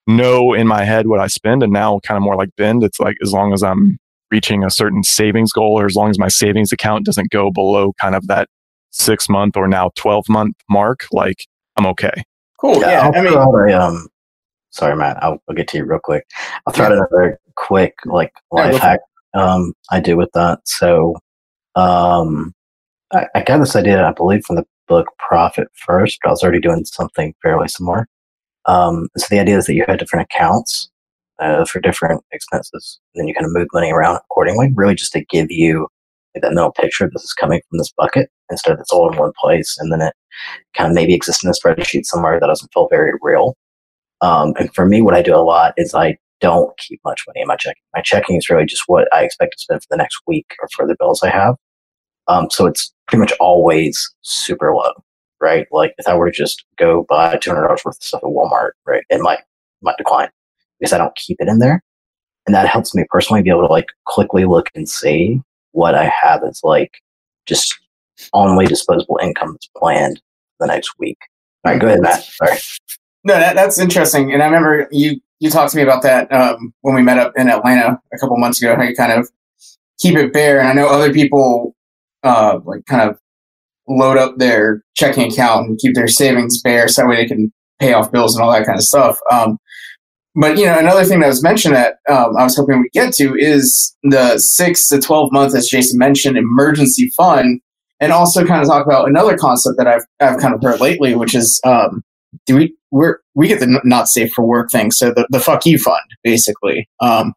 [0.07, 1.63] know in my head what I spend.
[1.63, 3.99] And now kind of more like Ben, it's like as long as I'm
[4.31, 7.93] reaching a certain savings goal or as long as my savings account doesn't go below
[8.01, 8.49] kind of that
[8.91, 12.25] six month or now 12 month mark, like I'm okay.
[12.61, 12.81] Cool.
[12.81, 13.11] Yeah.
[13.11, 14.09] yeah I mean, a, um,
[14.71, 16.25] sorry, Matt, I'll, I'll, get to you real quick.
[16.67, 16.95] I'll throw yeah.
[16.95, 19.01] out another quick like life hack
[19.35, 20.61] um, I do with that.
[20.65, 21.17] So
[21.75, 22.55] um,
[23.13, 26.43] I, I, got this idea, I believe, from the book Profit First, but I was
[26.43, 28.07] already doing something fairly similar.
[28.67, 30.89] Um, so the idea is that you have different accounts
[31.41, 35.13] uh, for different expenses, and then you kind of move money around accordingly, really just
[35.13, 35.89] to give you
[36.35, 37.11] like, that mental picture.
[37.13, 38.31] This is coming from this bucket.
[38.51, 40.15] instead of it's all in one place, and then it
[40.77, 43.57] kind of maybe exists in a spreadsheet somewhere that doesn't feel very real.
[44.21, 47.41] Um, and for me, what I do a lot is I don't keep much money
[47.41, 47.83] in my checking.
[47.95, 50.69] My checking is really just what I expect to spend for the next week or
[50.69, 51.57] for the bills I have.
[52.29, 54.93] Um, so it's pretty much always super low,
[55.41, 55.67] right?
[55.71, 58.29] Like if I were to just go buy two hundred dollars worth of stuff at
[58.29, 59.41] Walmart, right, it might
[59.83, 60.31] might decline
[60.81, 61.83] because I don't keep it in there,
[62.47, 65.41] and that helps me personally be able to like quickly look and see
[65.73, 66.93] what I have as like
[67.47, 67.79] just
[68.33, 70.21] only disposable income that's planned
[70.61, 71.19] the next week.
[71.65, 72.23] All right, go ahead, Matt.
[72.23, 72.59] Sorry.
[73.25, 74.33] No, that, that's interesting.
[74.33, 77.33] And I remember you you talked to me about that um, when we met up
[77.37, 78.75] in Atlanta a couple months ago.
[78.77, 79.29] How you kind of
[79.99, 81.75] keep it bare, and I know other people
[82.23, 83.19] uh, like kind of
[83.89, 87.53] load up their checking account and keep their savings bare, so that way they can
[87.81, 89.19] pay off bills and all that kind of stuff.
[89.31, 89.59] Um,
[90.37, 93.13] but you know, another thing that was mentioned that um, I was hoping we get
[93.15, 97.61] to is the six to twelve month, as Jason mentioned, emergency fund,
[98.01, 101.15] and also kind of talk about another concept that I've I've kind of heard lately,
[101.15, 102.03] which is um,
[102.47, 105.67] do we we're we get the not safe for work thing, so the the fuck
[105.67, 107.35] you fund basically, um,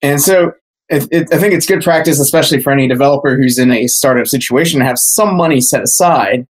[0.00, 0.52] and so.
[0.88, 4.26] It, it, I think it's good practice, especially for any developer who's in a startup
[4.26, 6.46] situation, to have some money set aside.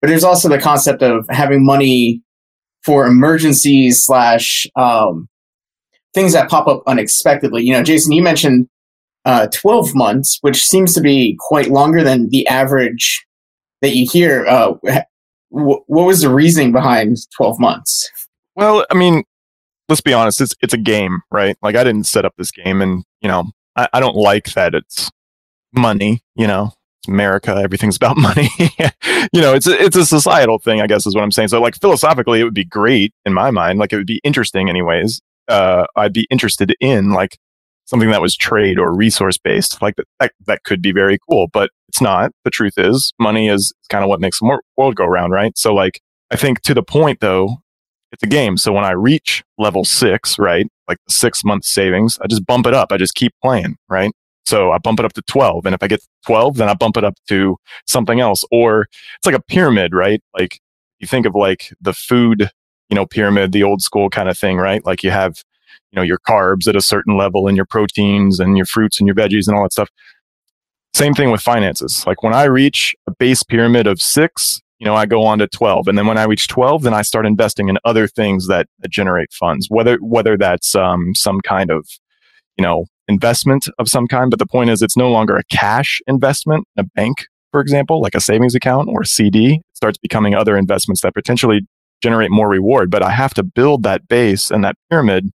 [0.00, 2.22] But there's also the concept of having money
[2.84, 5.28] for emergencies slash um,
[6.14, 7.64] things that pop up unexpectedly.
[7.64, 8.66] You know, Jason, you mentioned
[9.26, 13.24] uh, 12 months, which seems to be quite longer than the average
[13.82, 14.46] that you hear.
[14.46, 14.74] Uh,
[15.52, 18.10] what was the reasoning behind 12 months?
[18.54, 19.24] Well, I mean,
[19.88, 20.40] let's be honest.
[20.40, 21.56] It's it's a game, right?
[21.62, 23.44] Like I didn't set up this game, and you know,
[23.76, 25.10] I, I don't like that it's
[25.72, 26.22] money.
[26.34, 27.54] You know, it's America.
[27.54, 28.48] Everything's about money.
[28.58, 31.48] you know, it's a, it's a societal thing, I guess, is what I'm saying.
[31.48, 33.78] So, like philosophically, it would be great in my mind.
[33.78, 35.20] Like it would be interesting, anyways.
[35.48, 37.38] Uh, I'd be interested in like
[37.86, 39.80] something that was trade or resource based.
[39.82, 42.32] Like that, that could be very cool, but it's not.
[42.44, 45.56] The truth is, money is kind of what makes the world go round, right?
[45.58, 47.58] So, like, I think to the point though,
[48.12, 48.56] it's a game.
[48.56, 52.66] So when I reach level six, right, like the six month savings, I just bump
[52.66, 52.92] it up.
[52.92, 54.12] I just keep playing, right?
[54.44, 55.66] So I bump it up to 12.
[55.66, 58.44] And if I get 12, then I bump it up to something else.
[58.50, 60.20] Or it's like a pyramid, right?
[60.38, 60.60] Like
[60.98, 62.50] you think of like the food,
[62.90, 64.84] you know, pyramid, the old school kind of thing, right?
[64.84, 65.42] Like you have,
[65.92, 69.06] you know, your carbs at a certain level and your proteins and your fruits and
[69.06, 69.90] your veggies and all that stuff.
[70.94, 72.04] Same thing with finances.
[72.06, 75.46] Like when I reach a base pyramid of six, you know, I go on to
[75.46, 75.86] 12.
[75.88, 78.90] And then when I reach 12, then I start investing in other things that, that
[78.90, 81.86] generate funds, whether, whether that's, um, some kind of,
[82.56, 84.30] you know, investment of some kind.
[84.30, 88.14] But the point is, it's no longer a cash investment, a bank, for example, like
[88.14, 89.54] a savings account or a CD.
[89.54, 91.60] It starts becoming other investments that potentially
[92.02, 92.90] generate more reward.
[92.90, 95.30] But I have to build that base and that pyramid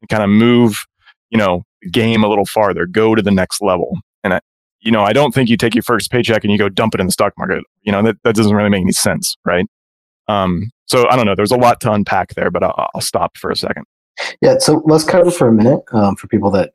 [0.00, 0.84] and kind of move,
[1.30, 3.98] you know, game a little farther, go to the next level.
[4.24, 4.40] And I,
[4.80, 7.00] you know, I don't think you take your first paycheck and you go dump it
[7.00, 7.64] in the stock market.
[7.82, 9.66] You know, that, that doesn't really make any sense, right?
[10.28, 11.34] Um, so I don't know.
[11.34, 13.84] There's a lot to unpack there, but I'll, I'll stop for a second.
[14.42, 16.72] Yeah, so let's cover for a minute um, for people that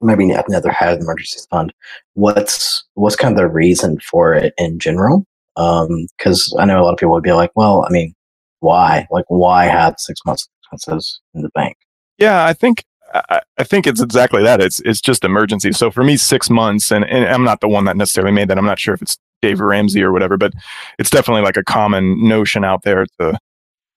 [0.00, 1.72] maybe I've never had an emergency fund.
[2.14, 5.26] What's what's kind of the reason for it in general?
[5.56, 8.14] Because um, I know a lot of people would be like, well, I mean,
[8.60, 9.06] why?
[9.10, 11.76] Like, why have six months expenses in the bank?
[12.22, 14.60] Yeah, I think I, I think it's exactly that.
[14.60, 15.72] It's it's just emergency.
[15.72, 18.58] So for me, six months, and, and I'm not the one that necessarily made that.
[18.58, 20.52] I'm not sure if it's Dave Ramsey or whatever, but
[21.00, 23.36] it's definitely like a common notion out there to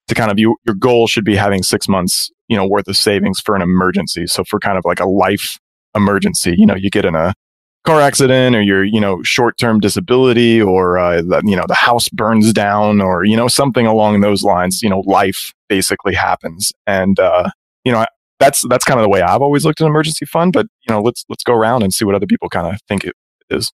[0.08, 2.98] to kind of you your goal should be having six months you know worth of
[2.98, 4.26] savings for an emergency.
[4.26, 5.60] So for kind of like a life
[5.96, 7.36] emergency, you know, you get in a
[7.86, 11.76] car accident or you're you know short term disability or uh, the, you know the
[11.76, 14.82] house burns down or you know something along those lines.
[14.82, 17.52] You know, life basically happens, and uh,
[17.84, 18.06] you know
[18.40, 20.54] that's that's kind of the way I've always looked at an emergency fund.
[20.54, 23.06] But you know, let's let's go around and see what other people kind of think
[23.06, 23.16] it
[23.50, 23.72] is.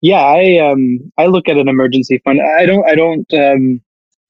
[0.00, 2.40] Yeah, I um I look at an emergency fund.
[2.40, 3.82] I don't I don't um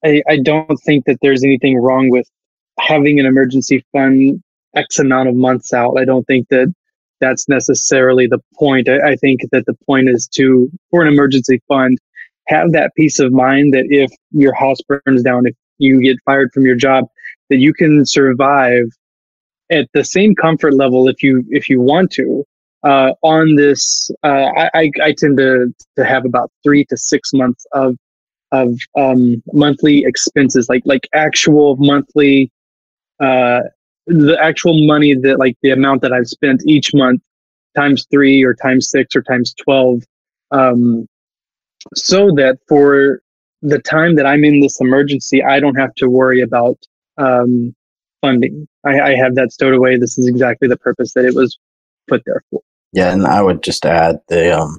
[0.05, 2.29] I, I don't think that there's anything wrong with
[2.79, 4.43] having an emergency fund
[4.77, 5.97] X amount of months out.
[5.99, 6.73] I don't think that
[7.21, 8.89] that's necessarily the point.
[8.89, 11.99] I, I think that the point is to for an emergency fund
[12.47, 16.51] have that peace of mind that if your house burns down, if you get fired
[16.53, 17.05] from your job,
[17.51, 18.85] that you can survive
[19.71, 22.45] at the same comfort level if you if you want to.
[22.85, 27.67] Uh, on this uh, I, I tend to to have about three to six months
[27.73, 27.97] of
[28.53, 32.53] of um, monthly expenses like like actual monthly
[33.21, 33.61] uh,
[34.07, 37.21] the actual money that like the amount that I've spent each month
[37.77, 40.03] times three or times six or times 12
[40.53, 41.07] um,
[41.95, 43.21] so that for
[43.61, 46.79] the time that I'm in this emergency I don't have to worry about
[47.19, 47.75] um,
[48.21, 48.67] funding.
[48.85, 49.97] I, I have that stowed away.
[49.97, 51.59] This is exactly the purpose that it was
[52.09, 52.61] put there for.
[52.93, 54.79] Yeah, and I would just add the um,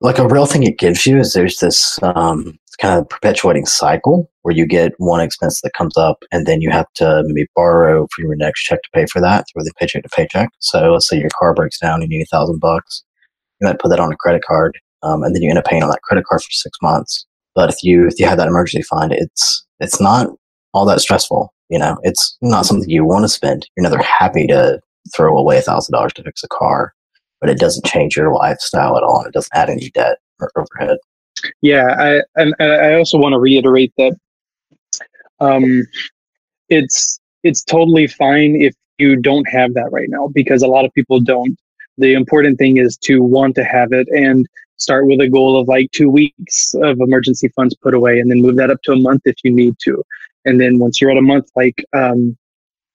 [0.00, 4.30] like a real thing it gives you is there's this um, kind of perpetuating cycle
[4.42, 8.06] where you get one expense that comes up and then you have to maybe borrow
[8.14, 10.50] for your next check to pay for that through the paycheck to paycheck.
[10.58, 13.02] So let's say your car breaks down, and you need a thousand bucks.
[13.60, 15.82] You might put that on a credit card, um, and then you end up paying
[15.82, 17.24] on that credit card for six months.
[17.54, 20.28] But if you if you have that emergency fund, it's it's not
[20.74, 21.54] all that stressful.
[21.68, 23.68] You know, it's not something you want to spend.
[23.76, 24.80] You're never happy to
[25.14, 26.94] throw away a thousand dollars to fix a car,
[27.40, 30.50] but it doesn't change your lifestyle at all, and it doesn't add any debt or
[30.56, 30.98] overhead.
[31.62, 34.16] Yeah, I and I also want to reiterate that
[35.40, 35.82] um,
[36.68, 40.92] it's it's totally fine if you don't have that right now because a lot of
[40.94, 41.56] people don't.
[41.98, 45.68] The important thing is to want to have it and start with a goal of
[45.68, 48.96] like two weeks of emergency funds put away, and then move that up to a
[48.96, 50.02] month if you need to.
[50.46, 52.36] And then once you're at a month, like um,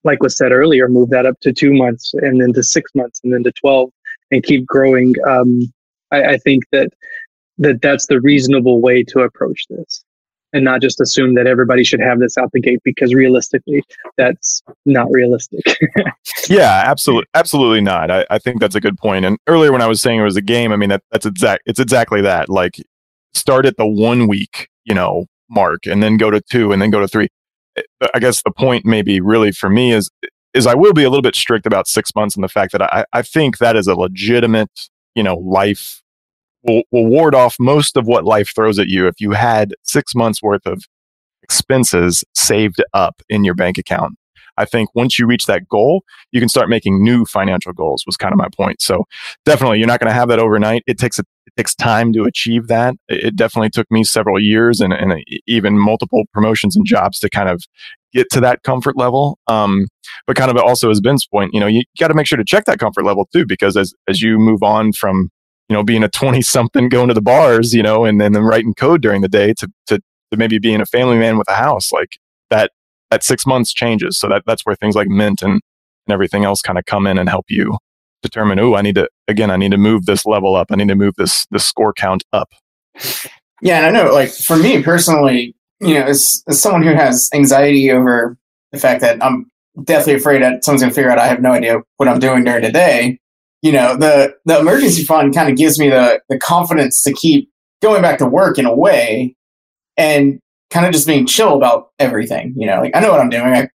[0.03, 3.21] like was said earlier, move that up to two months, and then to six months,
[3.23, 3.91] and then to twelve,
[4.31, 5.13] and keep growing.
[5.27, 5.71] Um,
[6.11, 6.89] I, I think that
[7.59, 10.03] that that's the reasonable way to approach this
[10.53, 13.83] and not just assume that everybody should have this out the gate because realistically
[14.17, 15.61] that's not realistic
[16.49, 19.23] yeah absolutely absolutely not I, I think that's a good point.
[19.23, 21.25] point and earlier when i was saying it was a game i mean that, that's
[21.25, 22.75] exact it's exactly that like
[23.33, 26.89] start at the one week you know mark and then go to two and then
[26.89, 27.27] go to three
[27.77, 30.09] Uh, i guess the point maybe really for me is
[30.53, 32.81] is i will be a little bit strict about six months and the fact that
[32.81, 36.01] i, I think that is a legitimate you know life
[36.63, 40.13] will, will ward off most of what life throws at you if you had six
[40.15, 40.83] months worth of
[41.43, 44.15] expenses saved up in your bank account.
[44.57, 48.17] I think once you reach that goal, you can start making new financial goals was
[48.17, 48.81] kind of my point.
[48.81, 49.05] So
[49.45, 50.83] definitely you're not going to have that overnight.
[50.87, 52.95] It takes a, it takes time to achieve that.
[53.07, 57.49] It definitely took me several years and, and even multiple promotions and jobs to kind
[57.49, 57.63] of
[58.13, 59.39] get to that comfort level.
[59.47, 59.87] Um,
[60.27, 62.43] but kind of also as Ben's point, you know, you got to make sure to
[62.43, 65.29] check that comfort level too, because as, as you move on from
[65.71, 68.73] you know, being a 20 something going to the bars, you know, and then writing
[68.73, 71.93] code during the day to, to, to maybe being a family man with a house
[71.93, 72.17] like
[72.49, 72.71] that,
[73.11, 74.17] that six months changes.
[74.17, 75.53] So that, that's where things like mint and,
[76.07, 77.77] and everything else kind of come in and help you
[78.23, 80.67] determine, oh, I need to, again, I need to move this level up.
[80.71, 82.49] I need to move this, this score count up.
[83.61, 83.77] Yeah.
[83.77, 87.91] And I know like for me personally, you know, as, as someone who has anxiety
[87.91, 88.37] over
[88.71, 89.51] the fact that I'm
[89.83, 92.43] deathly afraid that someone's going to figure out I have no idea what I'm doing
[92.43, 93.19] during the day
[93.61, 97.49] you know, the the emergency fund kind of gives me the the confidence to keep
[97.81, 99.35] going back to work in a way
[99.97, 100.39] and
[100.71, 102.53] kind of just being chill about everything.
[102.57, 103.53] You know, like I know what I'm doing.
[103.53, 103.69] I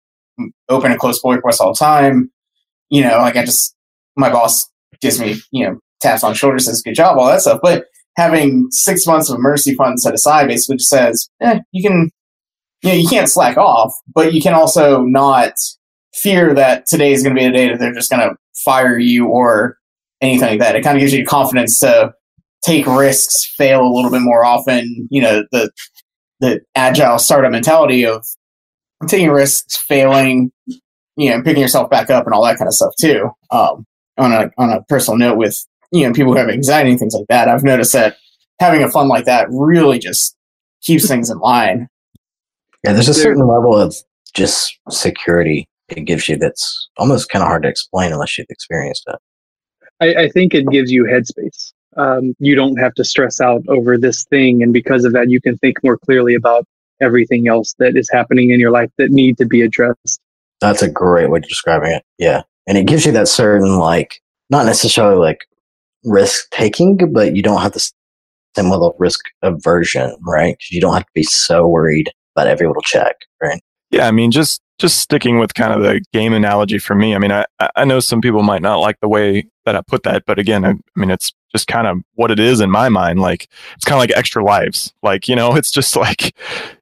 [0.70, 2.32] open and close pull requests all the time.
[2.90, 3.76] You know, like I just
[4.16, 4.70] my boss
[5.02, 7.60] gives me, you know, taps on the shoulder, says good job, all that stuff.
[7.62, 7.86] But
[8.18, 12.10] having six months of emergency fund set aside basically just says, eh, you can
[12.82, 15.54] you know, you can't slack off, but you can also not
[16.14, 18.98] fear that today is going to be a day that they're just going to fire
[18.98, 19.78] you or
[20.22, 20.76] anything like that.
[20.76, 22.14] It kind of gives you confidence to
[22.64, 25.08] take risks, fail a little bit more often.
[25.10, 25.72] You know, the
[26.39, 28.26] the agile startup mentality of
[29.08, 30.52] taking risks, failing,
[31.15, 33.30] you know, picking yourself back up and all that kind of stuff too.
[33.52, 33.86] Um,
[34.17, 35.58] on a on a personal note, with
[35.91, 38.17] you know people who have anxiety and things like that, I've noticed that
[38.60, 40.36] having a fun like that really just
[40.82, 41.88] keeps things in line.
[42.84, 43.95] Yeah, there's a certain level of
[44.34, 49.04] just security it gives you that's almost kind of hard to explain unless you've experienced
[49.08, 49.19] it.
[50.02, 51.74] I, I think it gives you headspace.
[51.98, 55.40] Um, you don't have to stress out over this thing, and because of that, you
[55.42, 56.66] can think more clearly about
[57.02, 60.20] everything else that is happening in your life that need to be addressed.
[60.62, 62.04] That's a great way of describing it.
[62.18, 65.46] Yeah, and it gives you that certain like not necessarily like
[66.04, 67.92] risk taking, but you don't have the
[68.56, 70.56] same level of risk aversion, right?
[70.58, 73.62] Because you don't have to be so worried about every little check, right?
[73.92, 77.16] Yeah, I mean, just just sticking with kind of the game analogy for me.
[77.16, 80.04] I mean, I I know some people might not like the way that I put
[80.04, 82.90] that, but again, I, I mean, it's just kind of what it is in my
[82.90, 83.20] mind.
[83.20, 84.94] Like it's kind of like extra lives.
[85.02, 86.36] Like you know, it's just like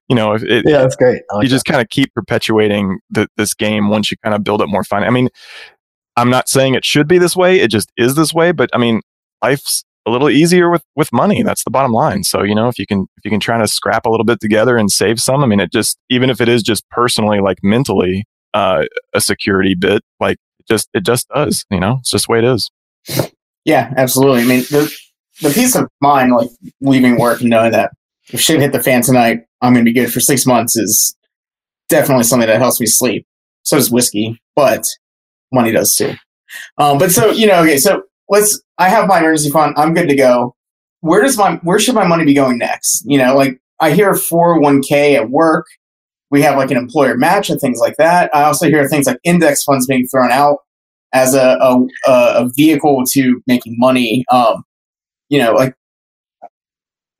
[0.09, 1.21] you know, it, yeah, that's great.
[1.33, 4.61] Like you just kind of keep perpetuating the, this game once you kind of build
[4.61, 5.03] it more fun.
[5.03, 5.29] I mean,
[6.17, 7.59] I'm not saying it should be this way.
[7.59, 8.51] It just is this way.
[8.51, 9.01] But I mean,
[9.41, 11.43] life's a little easier with with money.
[11.43, 12.23] That's the bottom line.
[12.23, 14.39] So you know, if you can if you can try to scrap a little bit
[14.39, 17.59] together and save some, I mean, it just even if it is just personally, like
[17.63, 21.65] mentally, uh, a security bit, like it just it just does.
[21.69, 22.69] You know, it's just the way it is.
[23.65, 24.41] Yeah, absolutely.
[24.41, 24.93] I mean, the
[25.41, 26.49] the peace of mind, like
[26.81, 27.91] leaving work and knowing that
[28.31, 31.15] if shit hit the fan tonight, I'm going to be good for six months is
[31.89, 33.25] definitely something that helps me sleep.
[33.63, 34.85] So does whiskey, but
[35.51, 36.13] money does too.
[36.77, 39.73] Um, but so you know, okay, so let's I have my emergency fund.
[39.77, 40.55] I'm good to go.
[41.01, 43.03] Where does my where should my money be going next?
[43.05, 45.65] You know, like I hear 401k at work.
[46.31, 48.33] We have like an employer match and things like that.
[48.33, 50.57] I also hear things like index funds being thrown out
[51.13, 54.25] as a a, a vehicle to making money.
[54.31, 54.63] Um,
[55.29, 55.75] you know, like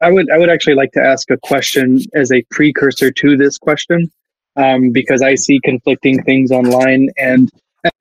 [0.01, 3.57] I would I would actually like to ask a question as a precursor to this
[3.57, 4.11] question,
[4.55, 7.49] um, because I see conflicting things online, and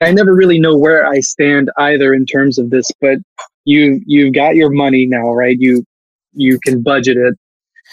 [0.01, 2.87] I never really know where I stand either in terms of this.
[3.01, 3.19] But
[3.65, 5.57] you you've got your money now, right?
[5.59, 5.85] You
[6.33, 7.35] you can budget it,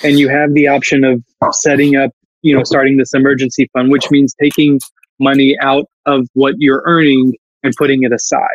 [0.04, 2.12] and you have the option of setting up,
[2.42, 4.80] you know, starting this emergency fund, which means taking
[5.20, 7.34] money out of what you're earning
[7.64, 8.48] and putting it aside.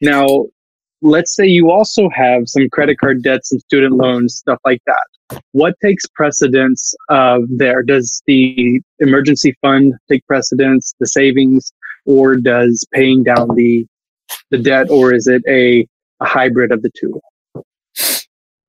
[0.00, 0.46] Now,
[1.02, 5.40] let's say you also have some credit card debts and student loans, stuff like that.
[5.52, 7.82] What takes precedence uh, there?
[7.82, 11.72] Does the emergency fund take precedence, the savings,
[12.06, 13.86] or does paying down the
[14.50, 15.86] the debt, or is it a,
[16.20, 17.20] a hybrid of the two?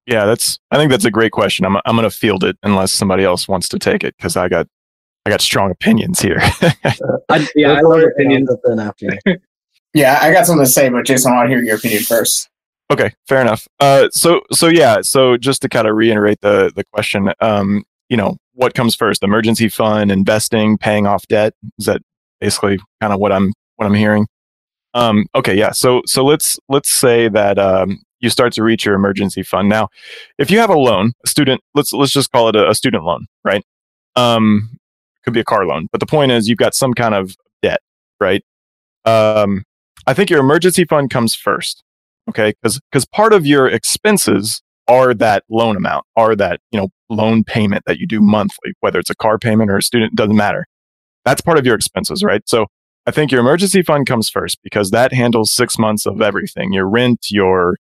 [0.05, 0.57] Yeah, that's.
[0.71, 1.65] I think that's a great question.
[1.65, 1.77] I'm.
[1.85, 4.67] I'm going to field it unless somebody else wants to take it because I got.
[5.25, 6.37] I got strong opinions here.
[7.29, 8.49] I, yeah, I love opinions.
[8.79, 9.17] After
[9.93, 12.49] yeah, I got something to say, but Jason, I want to hear your opinion first.
[12.89, 13.67] Okay, fair enough.
[13.81, 18.15] Uh, so so yeah, so just to kind of reiterate the the question, um, you
[18.15, 19.23] know, what comes first?
[19.23, 21.53] Emergency fund, investing, paying off debt.
[21.77, 22.01] Is that
[22.39, 24.27] basically kind of what I'm what I'm hearing?
[24.93, 25.71] Um, okay, yeah.
[25.71, 29.69] So so let's let's say that um, you start to reach your emergency fund.
[29.69, 29.89] Now,
[30.37, 33.03] if you have a loan, a student, let's let's just call it a, a student
[33.03, 33.63] loan, right?
[34.15, 34.77] Um,
[35.23, 37.81] could be a car loan, but the point is you've got some kind of debt,
[38.19, 38.43] right?
[39.05, 39.63] Um,
[40.07, 41.83] I think your emergency fund comes first.
[42.29, 42.53] Okay.
[42.63, 47.43] Cause, cause part of your expenses are that loan amount, are that, you know, loan
[47.43, 50.65] payment that you do monthly, whether it's a car payment or a student, doesn't matter.
[51.27, 52.41] That's part of your expenses, right?
[52.45, 52.67] So
[53.05, 56.87] I think your emergency fund comes first because that handles six months of everything your
[56.87, 57.75] rent, your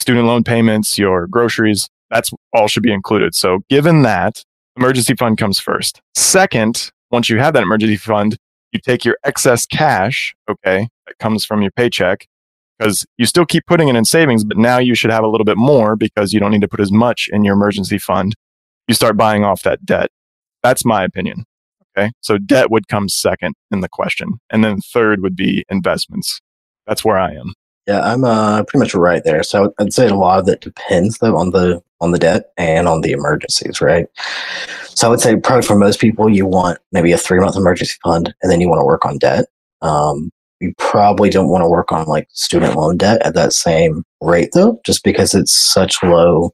[0.00, 1.88] student loan payments, your groceries.
[2.10, 3.34] That's all should be included.
[3.34, 4.44] So given that,
[4.76, 6.02] emergency fund comes first.
[6.14, 8.36] Second, once you have that emergency fund,
[8.70, 12.26] you take your excess cash, okay, that comes from your paycheck,
[12.78, 15.46] because you still keep putting it in savings, but now you should have a little
[15.46, 18.34] bit more because you don't need to put as much in your emergency fund.
[18.88, 20.10] You start buying off that debt.
[20.62, 21.46] That's my opinion.
[21.96, 22.10] Okay.
[22.20, 24.40] So debt would come second in the question.
[24.50, 26.40] And then third would be investments.
[26.86, 27.54] That's where I am.
[27.86, 29.42] Yeah, I'm uh, pretty much right there.
[29.42, 32.88] So I'd say a lot of that depends though on the on the debt and
[32.88, 34.06] on the emergencies, right?
[34.88, 37.96] So I would say probably for most people, you want maybe a three month emergency
[38.04, 39.46] fund, and then you want to work on debt.
[39.82, 40.30] Um,
[40.60, 44.50] you probably don't want to work on like student loan debt at that same rate
[44.52, 46.52] though, just because it's such low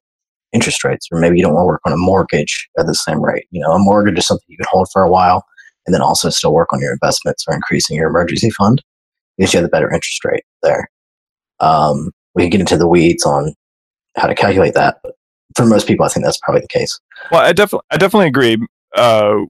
[0.57, 3.22] interest rates, or maybe you don't want to work on a mortgage at the same
[3.22, 3.46] rate.
[3.50, 5.44] You know, a mortgage is something you can hold for a while,
[5.86, 8.82] and then also still work on your investments or increasing your emergency fund
[9.36, 10.90] because you have a better interest rate there.
[11.61, 13.54] Um, we can get into the weeds on
[14.16, 15.12] how to calculate that, but
[15.54, 16.98] for most people, I think that's probably the case.
[17.30, 18.59] Well, I definitely, I definitely agree.
[18.96, 19.44] Uh,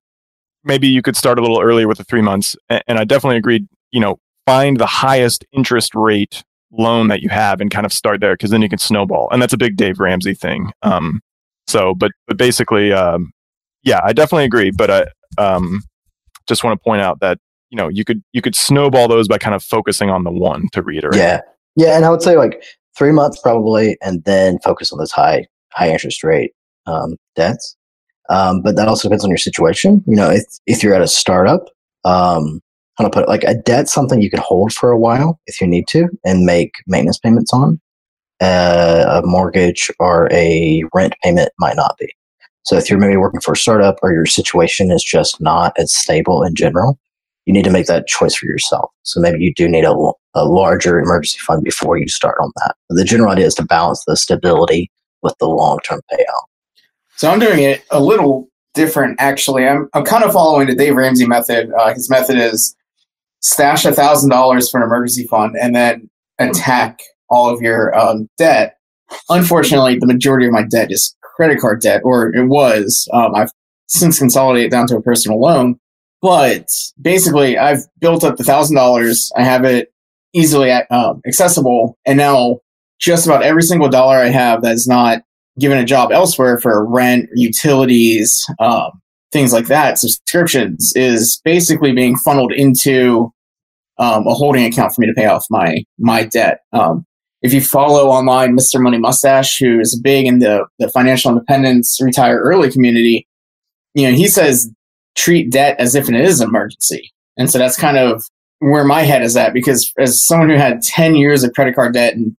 [0.64, 3.66] maybe you could start a little earlier with the three months, and I definitely agree.
[3.92, 6.44] You know, find the highest interest rate
[6.79, 9.41] loan that you have and kind of start there because then you can snowball, and
[9.41, 10.72] that's a big Dave Ramsey thing.
[10.83, 11.20] Um,
[11.66, 13.33] so, but but basically, um,
[13.83, 14.70] yeah, I definitely agree.
[14.70, 15.07] But I
[15.39, 15.83] um,
[16.47, 17.39] just want to point out that
[17.70, 20.66] you know you could you could snowball those by kind of focusing on the one
[20.72, 21.16] to reiterate.
[21.16, 21.41] Yeah,
[21.77, 22.62] yeah, and I would say like
[22.97, 26.53] three months probably, and then focus on those high high interest rate
[26.87, 27.77] um, debts.
[28.29, 30.03] Um, but that also depends on your situation.
[30.07, 31.68] You know, if if you're at a startup,
[32.05, 32.61] um,
[32.99, 35.61] how to put it, like a debt, something you could hold for a while if
[35.61, 37.80] you need to, and make maintenance payments on.
[38.40, 42.07] Uh, a mortgage or a rent payment might not be.
[42.64, 45.94] So if you're maybe working for a startup or your situation is just not as
[45.94, 46.99] stable in general,
[47.47, 48.90] you need to make that choice for yourself.
[49.05, 49.94] So maybe you do need a,
[50.34, 52.74] a larger emergency fund before you start on that.
[52.88, 54.90] But the general idea is to balance the stability
[55.22, 56.44] with the long term payout.
[57.14, 59.66] So I'm doing it a little different, actually.
[59.66, 61.70] I'm, I'm kind of following the Dave Ramsey method.
[61.72, 62.76] Uh, his method is
[63.47, 66.99] stash a thousand dollars for an emergency fund and then attack
[67.30, 68.76] all of your um, debt.
[69.28, 73.09] Unfortunately, the majority of my debt is credit card debt, or it was.
[73.12, 73.51] Um, I've
[73.88, 75.78] since consolidated down to a personal loan.
[76.20, 76.68] But
[77.01, 79.30] basically, I've built up the thousand dollars.
[79.36, 79.92] I have it
[80.32, 82.59] easily um, accessible, and now
[82.99, 85.22] just about every single dollar I have that is not
[85.59, 88.90] given a job elsewhere for rent, utilities, um,
[89.32, 93.32] things like that, subscriptions, is basically being funneled into
[93.99, 96.61] um, a holding account for me to pay off my my debt.
[96.72, 97.07] Um,
[97.42, 98.80] if you follow online Mr.
[98.80, 103.28] Money Mustache, who is big in the, the financial independence retire early community,
[103.94, 104.70] you know, he says
[105.14, 107.12] treat debt as if it is an emergency.
[107.36, 108.22] And so that's kind of
[108.61, 111.94] where my head is at because as someone who had 10 years of credit card
[111.94, 112.36] debt and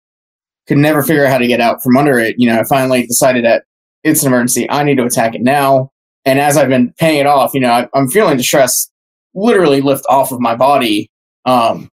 [0.67, 3.05] could never figure out how to get out from under it, you know, I finally
[3.05, 3.63] decided that
[4.03, 4.69] it's an emergency.
[4.69, 5.91] I need to attack it now.
[6.25, 8.89] And as I've been paying it off, you know, I, am feeling the stress
[9.33, 11.09] literally lift off of my body,
[11.47, 11.89] um,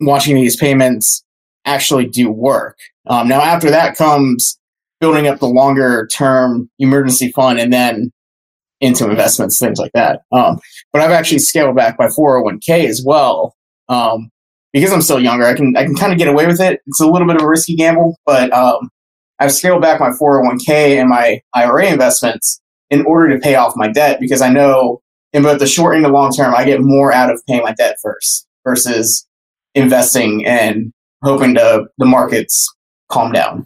[0.00, 1.22] watching these payments
[1.66, 2.78] actually do work.
[3.06, 4.58] Um, now, after that comes
[5.00, 8.10] building up the longer term emergency fund and then
[8.80, 10.22] into investments, things like that.
[10.32, 10.58] Um,
[10.92, 13.54] but I've actually scaled back my 401k as well.
[13.88, 14.30] Um,
[14.72, 16.80] because I'm still younger, I can I can kind of get away with it.
[16.86, 18.90] It's a little bit of a risky gamble, but um,
[19.38, 22.60] I've scaled back my 401k and my IRA investments
[22.90, 25.00] in order to pay off my debt because I know
[25.32, 27.72] in both the short and the long term, I get more out of paying my
[27.72, 29.26] debt first versus
[29.74, 30.92] investing and
[31.22, 32.68] hoping to the markets
[33.10, 33.64] calm down.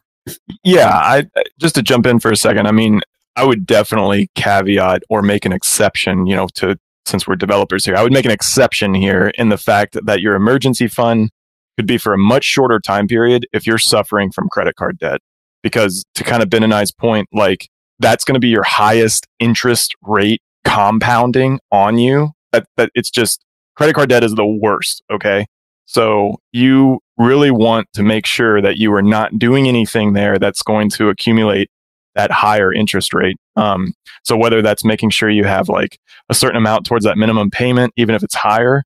[0.62, 1.26] Yeah, I
[1.58, 2.66] just to jump in for a second.
[2.66, 3.00] I mean,
[3.36, 7.96] I would definitely caveat or make an exception, you know, to since we're developers here.
[7.96, 11.30] I would make an exception here in the fact that your emergency fund
[11.76, 15.20] could be for a much shorter time period if you're suffering from credit card debt.
[15.62, 19.26] Because to kind of Ben and I's point, like that's going to be your highest
[19.38, 22.30] interest rate compounding on you.
[22.52, 23.44] That, that it's just
[23.80, 25.02] credit card debt is the worst.
[25.10, 25.46] Okay.
[25.86, 30.62] So you really want to make sure that you are not doing anything there that's
[30.62, 31.70] going to accumulate
[32.14, 33.38] that higher interest rate.
[33.56, 37.48] Um, so whether that's making sure you have like a certain amount towards that minimum
[37.48, 38.82] payment, even if it's higher,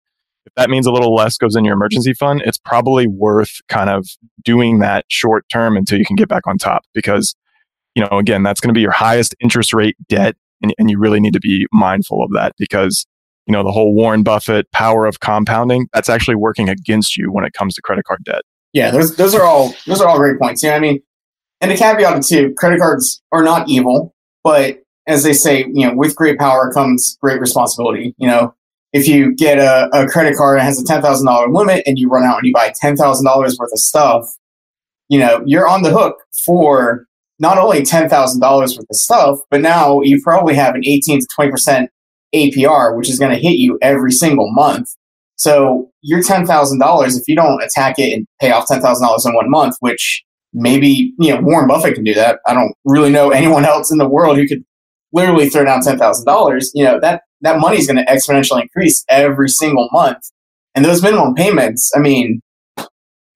[0.47, 3.91] if that means a little less goes in your emergency fund, it's probably worth kind
[3.91, 4.07] of
[4.45, 7.35] doing that short term until you can get back on top because,
[7.97, 10.37] you know, again, that's going to be your highest interest rate debt.
[10.63, 13.07] And, and you really need to be mindful of that because
[13.47, 17.45] you know, the whole Warren Buffett power of compounding, that's actually working against you when
[17.45, 18.43] it comes to credit card debt.
[18.73, 20.63] Yeah, those those are all those are all great points.
[20.63, 21.01] Yeah, I mean,
[21.61, 25.95] and the caveat too, credit cards are not evil, but as they say, you know,
[25.95, 28.15] with great power comes great responsibility.
[28.19, 28.55] You know,
[28.93, 31.99] if you get a, a credit card that has a ten thousand dollar limit and
[31.99, 34.27] you run out and you buy ten thousand dollars worth of stuff,
[35.09, 37.07] you know, you're on the hook for
[37.39, 41.21] not only ten thousand dollars worth of stuff, but now you probably have an eighteen
[41.21, 41.91] to twenty percent
[42.35, 44.89] APR, which is going to hit you every single month.
[45.37, 49.07] So your ten thousand dollars, if you don't attack it and pay off ten thousand
[49.07, 50.23] dollars in one month, which
[50.53, 52.39] maybe you know Warren Buffett can do that.
[52.47, 54.65] I don't really know anyone else in the world who could
[55.13, 56.71] literally throw down ten thousand dollars.
[56.75, 60.23] You know that that money is going to exponentially increase every single month,
[60.75, 61.91] and those minimum payments.
[61.95, 62.41] I mean,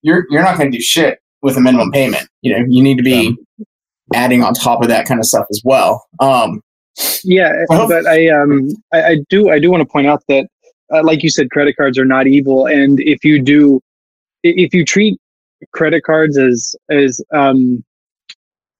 [0.02, 2.28] you're you're not going to do shit with a minimum payment.
[2.42, 3.36] You know, you need to be
[4.14, 6.06] adding on top of that kind of stuff as well.
[6.20, 6.62] Um,
[7.24, 10.48] yeah, but I um I, I do I do want to point out that
[10.92, 13.80] uh, like you said, credit cards are not evil, and if you do
[14.42, 15.18] if you treat
[15.72, 17.84] credit cards as as um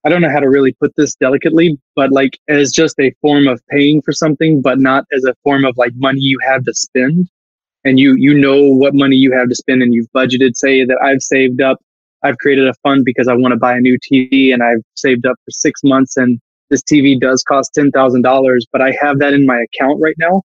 [0.04, 3.48] I don't know how to really put this delicately, but like as just a form
[3.48, 6.74] of paying for something, but not as a form of like money you have to
[6.74, 7.28] spend.
[7.84, 10.56] And you you know what money you have to spend and you've budgeted.
[10.56, 11.78] Say that I've saved up,
[12.22, 15.26] I've created a fund because I want to buy a new TV and I've saved
[15.26, 16.40] up for six months and
[16.70, 20.42] this TV does cost $10,000, but I have that in my account right now.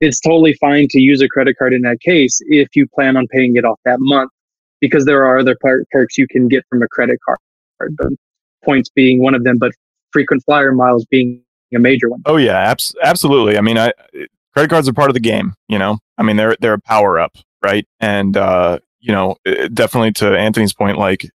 [0.00, 3.26] It's totally fine to use a credit card in that case if you plan on
[3.28, 4.30] paying it off that month
[4.80, 5.56] because there are other
[5.92, 7.38] perks you can get from a credit card.
[8.64, 9.72] Points being one of them, but
[10.12, 11.42] frequent flyer miles being
[11.74, 12.22] a major one.
[12.26, 13.56] Oh yeah, abs- absolutely.
[13.56, 13.92] I mean, I
[14.54, 15.54] credit cards are part of the game.
[15.68, 17.86] You know, I mean, they're they're a power up, right?
[18.00, 19.36] And uh, you know,
[19.72, 21.28] definitely to Anthony's point, like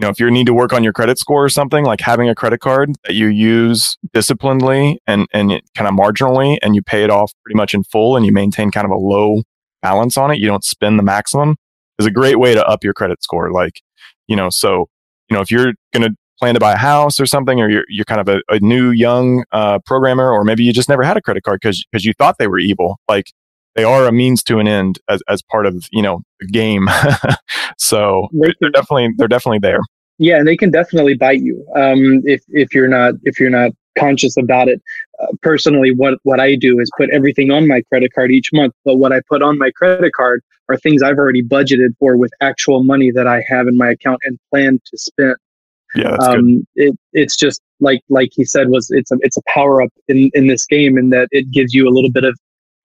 [0.00, 2.26] you know, if you need to work on your credit score or something, like having
[2.26, 7.04] a credit card that you use disciplinedly and, and kind of marginally and you pay
[7.04, 9.42] it off pretty much in full and you maintain kind of a low
[9.82, 11.56] balance on it, you don't spend the maximum
[11.98, 13.52] is a great way to up your credit score.
[13.52, 13.82] Like,
[14.26, 14.88] you know, so,
[15.28, 17.84] you know, if you're going to plan to buy a house or something, or you're,
[17.90, 21.18] you're kind of a, a new young uh, programmer, or maybe you just never had
[21.18, 22.98] a credit card because because you thought they were evil.
[23.06, 23.26] Like
[23.74, 26.88] they are a means to an end as, as part of you know the game.
[27.78, 29.80] So they are definitely they're definitely there.
[30.18, 33.72] Yeah and they can definitely bite you um, if if you're not if you're not
[33.98, 34.80] conscious about it.
[35.20, 38.72] Uh, personally what what i do is put everything on my credit card each month
[38.86, 42.30] but what i put on my credit card are things i've already budgeted for with
[42.40, 45.36] actual money that i have in my account and plan to spend.
[45.94, 46.66] Yeah that's um.
[46.74, 50.30] It, it's just like like he said was it's a it's a power up in
[50.32, 52.38] in this game in that it gives you a little bit of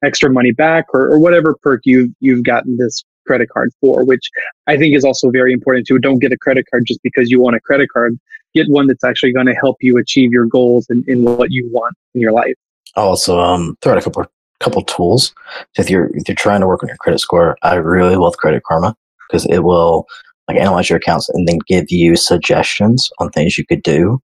[0.06, 4.30] extra money back or, or whatever perk you've you've gotten this credit card for, which
[4.68, 5.97] I think is also very important too.
[5.99, 8.18] Don't get a credit card just because you want a credit card.
[8.53, 11.95] Get one that's actually going to help you achieve your goals and what you want
[12.14, 12.53] in your life.
[12.95, 14.26] Also um, throw out a couple
[14.60, 15.34] couple tools.
[15.78, 18.64] If you're if you're trying to work on your credit score, I really love Credit
[18.64, 18.95] Karma
[19.28, 20.06] because it will
[20.47, 24.20] like analyze your accounts and then give you suggestions on things you could do.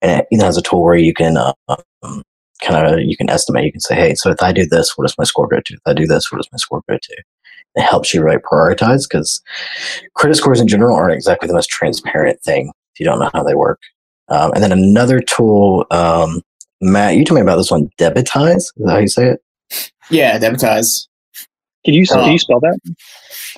[0.00, 1.52] And it even has a tool where you can uh,
[2.02, 2.22] um,
[2.64, 3.64] kind of you can estimate.
[3.64, 5.74] You can say, hey, so if I do this, what does my score go to?
[5.74, 7.22] If I do this, what does my score go to?
[7.76, 9.42] It helps you right prioritize because
[10.14, 13.42] credit scores in general aren't exactly the most transparent thing if you don't know how
[13.42, 13.80] they work.
[14.28, 16.40] Um, and then another tool, um,
[16.80, 18.56] Matt, you told me about this one, Debitize.
[18.56, 19.90] Is that how you say it?
[20.10, 21.08] Yeah, Debitize.
[21.84, 22.78] Can you, can you spell that?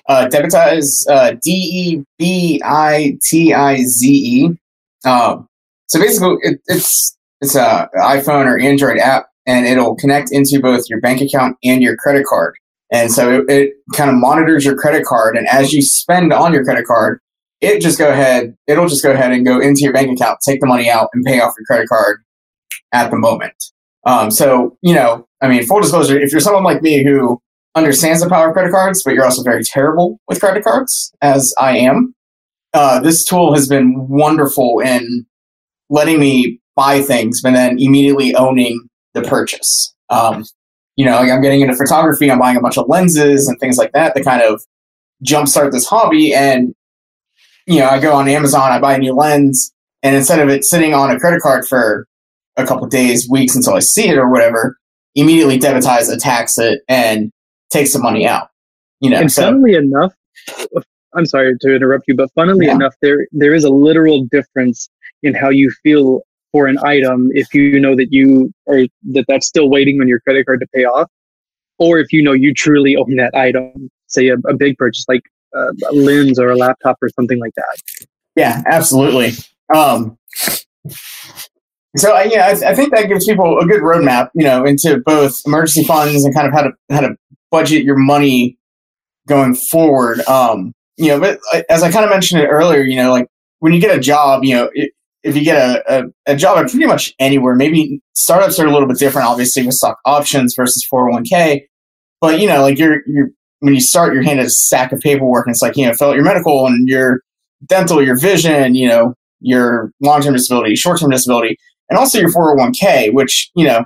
[0.08, 5.08] Uh, Debitize, uh, D E B I T I Z E.
[5.08, 5.48] Um,
[5.88, 10.84] so basically, it, it's it's a iPhone or Android app, and it'll connect into both
[10.88, 12.56] your bank account and your credit card.
[12.92, 16.52] And so it, it kind of monitors your credit card, and as you spend on
[16.52, 17.20] your credit card,
[17.60, 18.56] it just go ahead.
[18.66, 21.24] It'll just go ahead and go into your bank account, take the money out, and
[21.24, 22.22] pay off your credit card
[22.92, 23.72] at the moment.
[24.04, 27.40] Um, so you know, I mean, full disclosure, if you're someone like me who
[27.74, 31.52] understands the power of credit cards, but you're also very terrible with credit cards, as
[31.60, 32.14] I am,
[32.72, 35.26] uh, this tool has been wonderful in
[35.90, 39.94] letting me buy things, but then immediately owning the purchase.
[40.10, 40.44] Um,
[40.96, 43.76] you know, like I'm getting into photography, I'm buying a bunch of lenses and things
[43.78, 44.62] like that to kind of
[45.24, 46.34] jumpstart this hobby.
[46.34, 46.74] And,
[47.66, 49.72] you know, I go on Amazon, I buy a new lens,
[50.02, 52.06] and instead of it sitting on a credit card for
[52.56, 54.78] a couple days, weeks until I see it or whatever,
[55.14, 57.30] immediately debitize, attacks it, and
[57.70, 58.48] takes the money out.
[59.00, 60.14] You know, and so, funnily enough,
[61.14, 62.74] I'm sorry to interrupt you, but funnily Yeah.
[62.74, 64.88] enough, there there is a literal difference
[65.22, 66.22] in how you feel
[66.52, 70.20] for an item if you know that you or that that's still waiting on your
[70.20, 71.10] credit card to pay off,
[71.78, 73.90] or if you know you truly own that item.
[74.08, 75.22] Say a, a big purchase like
[75.56, 78.06] uh, a lens or a laptop or something like that.
[78.36, 79.32] Yeah, absolutely.
[79.74, 80.16] Um,
[81.96, 85.40] so yeah, I, I think that gives people a good roadmap, you know, into both
[85.46, 87.16] emergency funds and kind of how to how to
[87.50, 88.58] budget your money
[89.26, 90.20] going forward.
[90.28, 93.26] Um, you know, but uh, as I kind of mentioned it earlier, you know, like
[93.60, 94.70] when you get a job, you know,
[95.26, 98.72] if you get a, a, a job at pretty much anywhere, maybe startups are a
[98.72, 101.62] little bit different, obviously with stock options versus 401k.
[102.20, 103.28] But you know, like you're you're
[103.60, 106.10] when you start, you're handed a stack of paperwork, and it's like you know, fill
[106.10, 107.20] out your medical and your
[107.66, 111.58] dental, your vision, you know, your long term disability, short term disability,
[111.88, 113.84] and also your 401k, which, you know,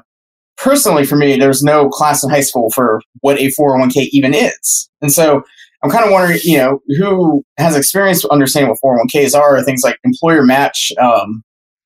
[0.57, 4.91] personally for me, there's no class in high school for what a 401k even is.
[5.01, 5.43] And so
[5.83, 9.99] I'm kind of wondering, you know, who has experience understanding what 401ks are, things like
[10.05, 11.43] employer match, um,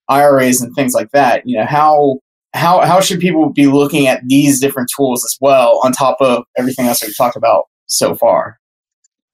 [0.09, 1.47] IRAs, and things like that.
[1.47, 2.19] You know, how
[2.55, 6.45] how how should people be looking at these different tools as well on top of
[6.57, 8.59] everything else we've talked about so far?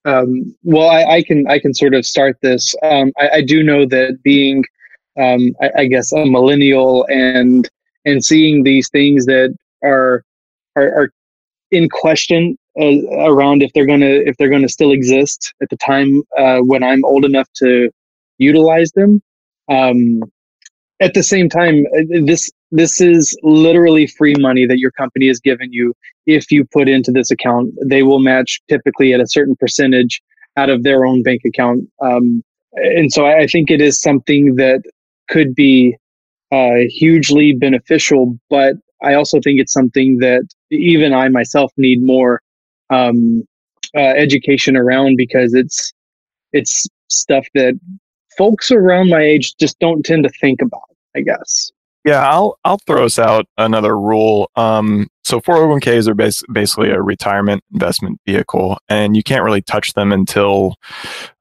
[0.04, 2.74] Um, well, I, I can I can sort of start this.
[2.82, 4.64] Um, I, I do know that being,
[5.18, 7.68] um, I, I guess, a millennial and
[8.04, 10.24] and seeing these things that are
[10.76, 11.12] are, are
[11.70, 16.22] in question uh, around if they're gonna if they're gonna still exist at the time
[16.38, 17.90] uh, when I'm old enough to
[18.38, 19.22] utilize them.
[19.68, 20.22] Um,
[21.00, 25.40] at the same time, uh, this this is literally free money that your company is
[25.40, 25.94] giving you
[26.26, 27.74] if you put into this account.
[27.86, 30.22] They will match typically at a certain percentage
[30.56, 31.84] out of their own bank account.
[32.02, 32.42] Um,
[32.74, 34.82] and so I, I think it is something that
[35.28, 35.96] could be
[36.52, 42.40] uh, hugely beneficial, but I also think it's something that even I myself need more
[42.90, 43.44] um,
[43.96, 45.92] uh, education around because it's
[46.52, 47.78] it's stuff that
[48.36, 50.82] folks around my age just don't tend to think about.
[51.16, 51.72] I guess.
[52.04, 54.50] Yeah, I'll I'll throw us out another rule.
[54.56, 59.92] Um, so 401ks are bas- basically a retirement investment vehicle, and you can't really touch
[59.92, 60.76] them until,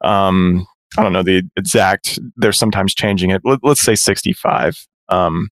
[0.02, 0.66] um,
[0.98, 2.18] I don't know the exact.
[2.36, 3.40] They're sometimes changing it.
[3.44, 4.86] Let, us say 65.
[5.08, 5.48] Um,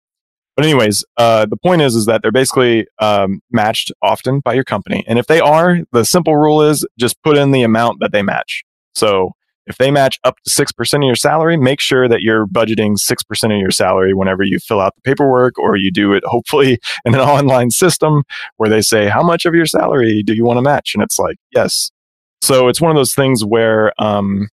[0.55, 4.63] but anyways, uh, the point is is that they're basically um, matched often by your
[4.63, 8.11] company, and if they are, the simple rule is just put in the amount that
[8.11, 8.63] they match.
[8.95, 9.33] So
[9.65, 13.43] if they match up to 6% of your salary, make sure that you're budgeting 6%
[13.53, 17.15] of your salary whenever you fill out the paperwork or you do it hopefully in
[17.15, 18.23] an online system
[18.57, 20.91] where they say, How much of your salary do you want to match?
[20.93, 21.91] And it's like, Yes.
[22.41, 24.49] So it's one of those things where um,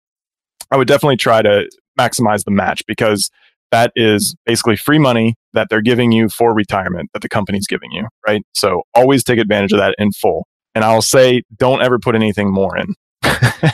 [0.72, 3.30] I would definitely try to maximize the match because
[3.76, 7.92] that is basically free money that they're giving you for retirement that the company's giving
[7.92, 8.42] you, right?
[8.54, 10.46] So always take advantage of that in full.
[10.74, 12.94] And I'll say, don't ever put anything more in.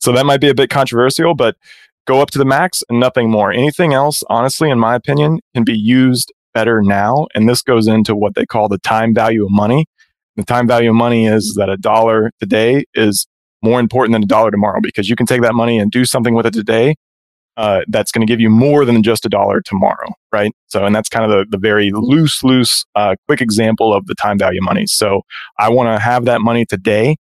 [0.00, 1.56] So that might be a bit controversial, but
[2.06, 3.50] go up to the max and nothing more.
[3.50, 7.26] Anything else, honestly, in my opinion, can be used better now.
[7.34, 9.86] And this goes into what they call the time value of money.
[10.36, 13.26] The time value of money is that a dollar today is
[13.62, 16.34] more important than a dollar tomorrow because you can take that money and do something
[16.34, 16.94] with it today
[17.56, 20.52] uh, that's going to give you more than just a dollar tomorrow, right?
[20.68, 24.14] So, and that's kind of the, the very loose, loose, uh, quick example of the
[24.14, 24.86] time value money.
[24.86, 25.22] So,
[25.58, 27.16] I want to have that money today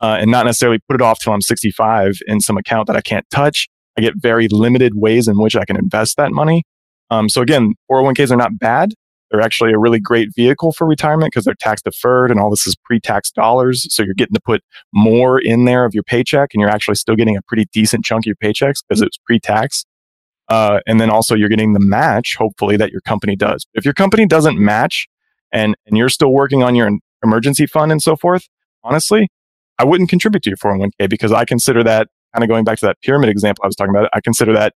[0.00, 3.00] uh, and not necessarily put it off till I'm 65 in some account that I
[3.00, 3.68] can't touch.
[3.96, 6.64] I get very limited ways in which I can invest that money.
[7.10, 8.92] Um, so again, 401ks are not bad.
[9.34, 12.68] They're actually a really great vehicle for retirement because they're tax deferred and all this
[12.68, 13.84] is pre-tax dollars.
[13.92, 14.62] So you're getting to put
[14.92, 18.22] more in there of your paycheck and you're actually still getting a pretty decent chunk
[18.22, 19.86] of your paychecks because it's pre-tax.
[20.48, 23.66] Uh, and then also you're getting the match, hopefully, that your company does.
[23.74, 25.08] If your company doesn't match
[25.50, 26.88] and, and you're still working on your
[27.24, 28.46] emergency fund and so forth,
[28.84, 29.26] honestly,
[29.80, 32.86] I wouldn't contribute to your 401k because I consider that kind of going back to
[32.86, 34.10] that pyramid example I was talking about.
[34.12, 34.74] I consider that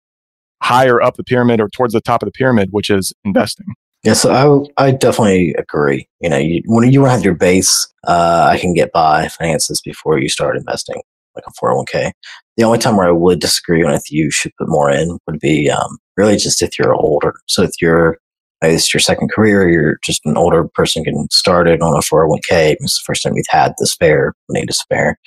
[0.63, 3.67] higher up the pyramid or towards the top of the pyramid, which is investing.
[4.05, 6.07] Yeah, so I I definitely agree.
[6.21, 10.19] You know, you, when you have your base, uh, I can get by finances before
[10.19, 11.01] you start investing,
[11.35, 12.11] like a four hundred one k.
[12.55, 15.71] The only time where I would disagree if you should put more in would be
[15.71, 17.33] um, really just if you're older.
[17.47, 18.19] So if you're
[18.61, 22.75] it's your second career, you're just an older person getting started on a 401k.
[22.79, 25.17] It's the first time you've had the spare money to spare.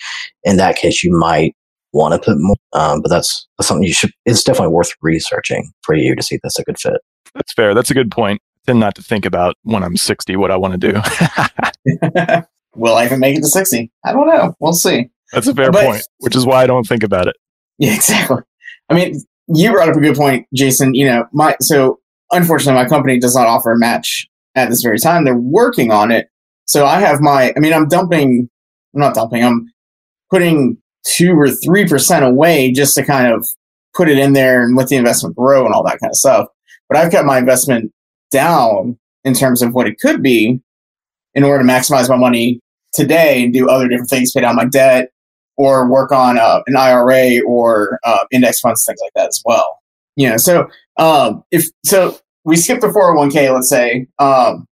[0.44, 1.54] In that case, you might
[1.92, 5.70] want to put more, um, but that's, that's something you should, it's definitely worth researching
[5.82, 7.00] for you to see if that's a good fit.
[7.34, 7.74] That's fair.
[7.74, 8.40] That's a good point.
[8.68, 11.00] Then not to think about when I'm 60 what I want to do.
[12.76, 13.90] Will I even make it to 60?
[14.04, 14.54] I don't know.
[14.60, 15.08] We'll see.
[15.32, 17.36] That's a fair but, point, which is why I don't think about it.
[17.80, 18.38] Yeah, exactly.
[18.90, 20.94] I mean, you brought up a good point, Jason.
[20.94, 22.00] You know, my so
[22.32, 25.24] unfortunately, my company does not offer a match at this very time.
[25.24, 26.26] They're working on it.
[26.64, 28.50] So I have my, I mean, I'm dumping,
[28.94, 29.72] I'm not dumping, I'm
[30.28, 33.46] putting two or 3% away just to kind of
[33.94, 36.48] put it in there and let the investment grow and all that kind of stuff.
[36.88, 37.92] But I've kept my investment
[38.30, 40.60] down in terms of what it could be
[41.34, 42.60] in order to maximize my money
[42.92, 45.10] today and do other different things, pay down my debt
[45.56, 49.78] or work on uh, an IRA or uh, index funds, things like that as well.
[50.16, 54.66] You know, so um, if so, we skip the 401k, let's say, um,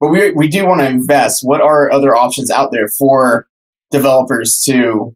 [0.00, 1.44] but we we do want to invest.
[1.44, 3.48] What are other options out there for
[3.90, 5.14] developers to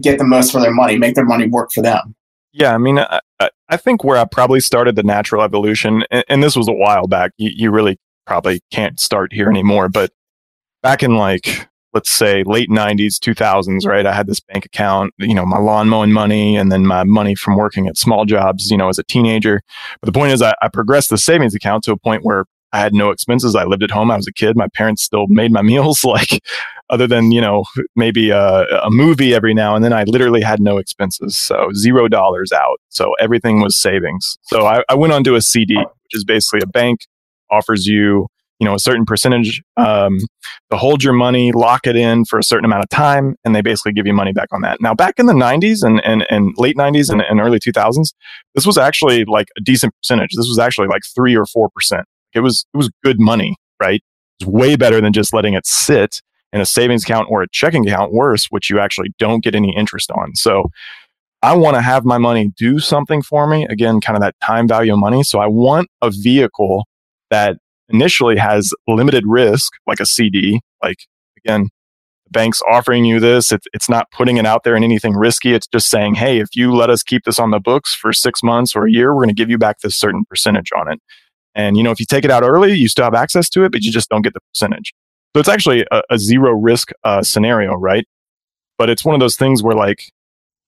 [0.00, 2.14] get the most for their money, make their money work for them?
[2.52, 3.20] Yeah, I mean, I,
[3.68, 7.06] I think where I probably started the natural evolution, and, and this was a while
[7.06, 7.32] back.
[7.36, 10.12] You, you really probably can't start here anymore, but
[10.82, 15.34] back in like let's say late 90s 2000s right i had this bank account you
[15.34, 18.76] know my lawn mowing money and then my money from working at small jobs you
[18.76, 19.62] know as a teenager
[20.00, 22.44] but the point is I, I, progressed the savings account to a point where
[22.76, 23.54] i had no expenses.
[23.54, 24.10] I lived at home.
[24.10, 24.56] I was a kid.
[24.56, 26.42] My parents still made my meals like
[26.90, 27.64] other than you know
[27.96, 31.36] maybe a, a movie every now and then i literally had no expenses.
[31.36, 32.78] So zero dollars out.
[32.90, 34.38] So everything was savings.
[34.42, 37.00] So I, I went onto a cd which is basically a bank
[37.50, 38.28] offers you
[38.60, 40.18] you know a certain percentage um,
[40.70, 43.62] to hold your money lock it in for a certain amount of time and they
[43.62, 44.80] basically give you money back on that.
[44.80, 48.12] Now back in the 90s and, and, and late 90s and, and early 2000s
[48.54, 50.30] this was actually like a decent percentage.
[50.36, 52.06] This was actually like 3 or 4 percent
[52.36, 54.02] it was it was good money right
[54.40, 56.22] It's way better than just letting it sit
[56.52, 59.74] in a savings account or a checking account worse which you actually don't get any
[59.76, 60.70] interest on so
[61.42, 63.66] I want to have my money do something for me.
[63.68, 65.22] Again, kind of that time value of money.
[65.22, 66.86] So I want a vehicle
[67.30, 67.58] that
[67.88, 70.60] initially has limited risk, like a CD.
[70.82, 70.98] Like
[71.36, 71.68] again,
[72.24, 73.52] the bank's offering you this.
[73.52, 75.54] It's, it's not putting it out there in anything risky.
[75.54, 78.42] It's just saying, hey, if you let us keep this on the books for six
[78.42, 81.00] months or a year, we're going to give you back this certain percentage on it.
[81.56, 83.72] And you know, if you take it out early, you still have access to it,
[83.72, 84.94] but you just don't get the percentage.
[85.34, 88.06] So it's actually a, a zero risk uh, scenario, right?
[88.78, 90.04] But it's one of those things where like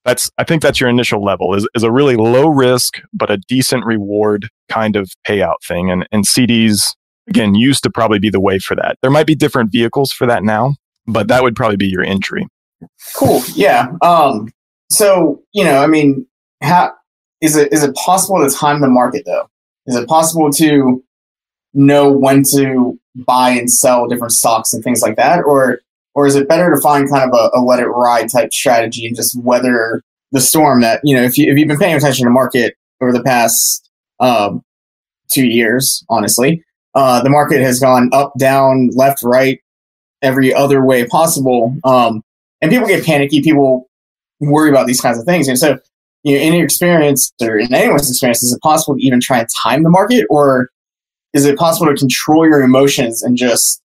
[0.05, 3.37] that's I think that's your initial level is, is a really low risk but a
[3.37, 5.91] decent reward kind of payout thing.
[5.91, 6.95] And and CDs
[7.29, 8.99] again, used to probably be the way for that.
[9.03, 10.75] There might be different vehicles for that now,
[11.07, 12.47] but that would probably be your entry.
[13.15, 13.43] Cool.
[13.55, 13.89] Yeah.
[14.03, 14.51] Um,
[14.91, 16.27] so, you know, I mean,
[16.63, 16.93] how
[17.41, 19.49] is it is it possible to time the market though?
[19.89, 21.03] Is it possible to
[21.75, 25.43] know when to buy and sell different stocks and things like that?
[25.45, 25.81] Or
[26.15, 29.07] or is it better to find kind of a, a let it ride type strategy
[29.07, 32.25] and just weather the storm that, you know, if you if you've been paying attention
[32.27, 33.89] to market over the past
[34.21, 34.63] um,
[35.31, 36.63] two years, honestly,
[36.95, 39.61] uh, the market has gone up, down, left, right,
[40.23, 41.77] every other way possible.
[41.85, 42.23] Um,
[42.61, 43.41] and people get panicky.
[43.41, 43.89] People
[44.41, 45.49] worry about these kinds of things.
[45.49, 45.79] And so,
[46.25, 49.39] you know, in your experience or in anyone's experience, is it possible to even try
[49.41, 50.69] and time the market, or
[51.35, 53.83] is it possible to control your emotions and just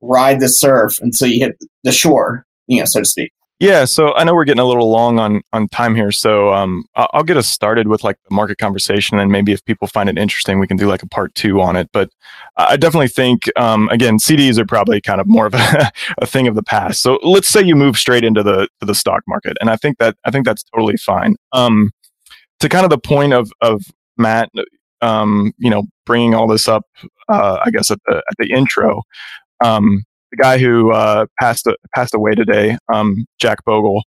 [0.00, 3.32] ride the surf until you hit the shore, you know, so to speak?
[3.60, 6.84] Yeah, so I know we're getting a little long on on time here, so um,
[6.96, 10.18] I'll get us started with like the market conversation, and maybe if people find it
[10.18, 11.88] interesting, we can do like a part two on it.
[11.92, 12.10] But
[12.56, 16.48] I definitely think, um, again, CDs are probably kind of more of a, a thing
[16.48, 17.00] of the past.
[17.00, 19.98] So let's say you move straight into the to the stock market, and I think
[19.98, 21.36] that I think that's totally fine.
[21.52, 21.92] Um,
[22.58, 23.82] to kind of the point of of
[24.18, 24.50] Matt,
[25.00, 26.86] um, you know, bringing all this up,
[27.28, 29.02] uh, I guess at the at the intro.
[29.62, 30.02] Um,
[30.36, 34.02] the guy who uh, passed passed away today, um, Jack Bogle,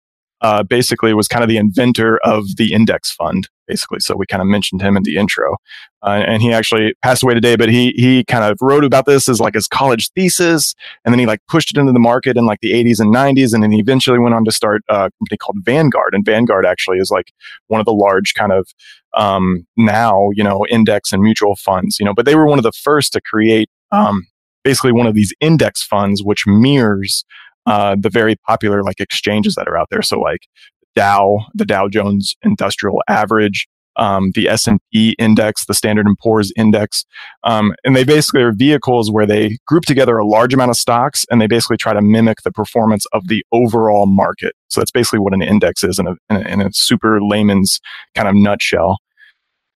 [0.41, 3.49] uh, basically was kind of the inventor of the index fund.
[3.69, 5.57] Basically, so we kind of mentioned him in the intro,
[6.03, 7.57] uh, and he actually passed away today.
[7.57, 11.19] But he he kind of wrote about this as like his college thesis, and then
[11.19, 13.71] he like pushed it into the market in like the 80s and 90s, and then
[13.71, 16.15] he eventually went on to start a company called Vanguard.
[16.15, 17.33] And Vanguard actually is like
[17.69, 18.69] one of the large kind of
[19.15, 21.99] um, now you know index and mutual funds.
[21.99, 24.27] You know, but they were one of the first to create um,
[24.65, 27.25] basically one of these index funds which mirrors
[27.67, 30.03] uh, the very popular like exchanges that are out there.
[30.03, 30.49] So like
[30.95, 37.05] Dow, the Dow Jones Industrial Average, um, the S&P index, the Standard & Poor's index.
[37.45, 41.27] Um, and they basically are vehicles where they group together a large amount of stocks
[41.31, 44.55] and they basically try to mimic the performance of the overall market.
[44.69, 47.81] So that's basically what an index is in a, in a, in a super layman's
[48.15, 48.99] kind of nutshell.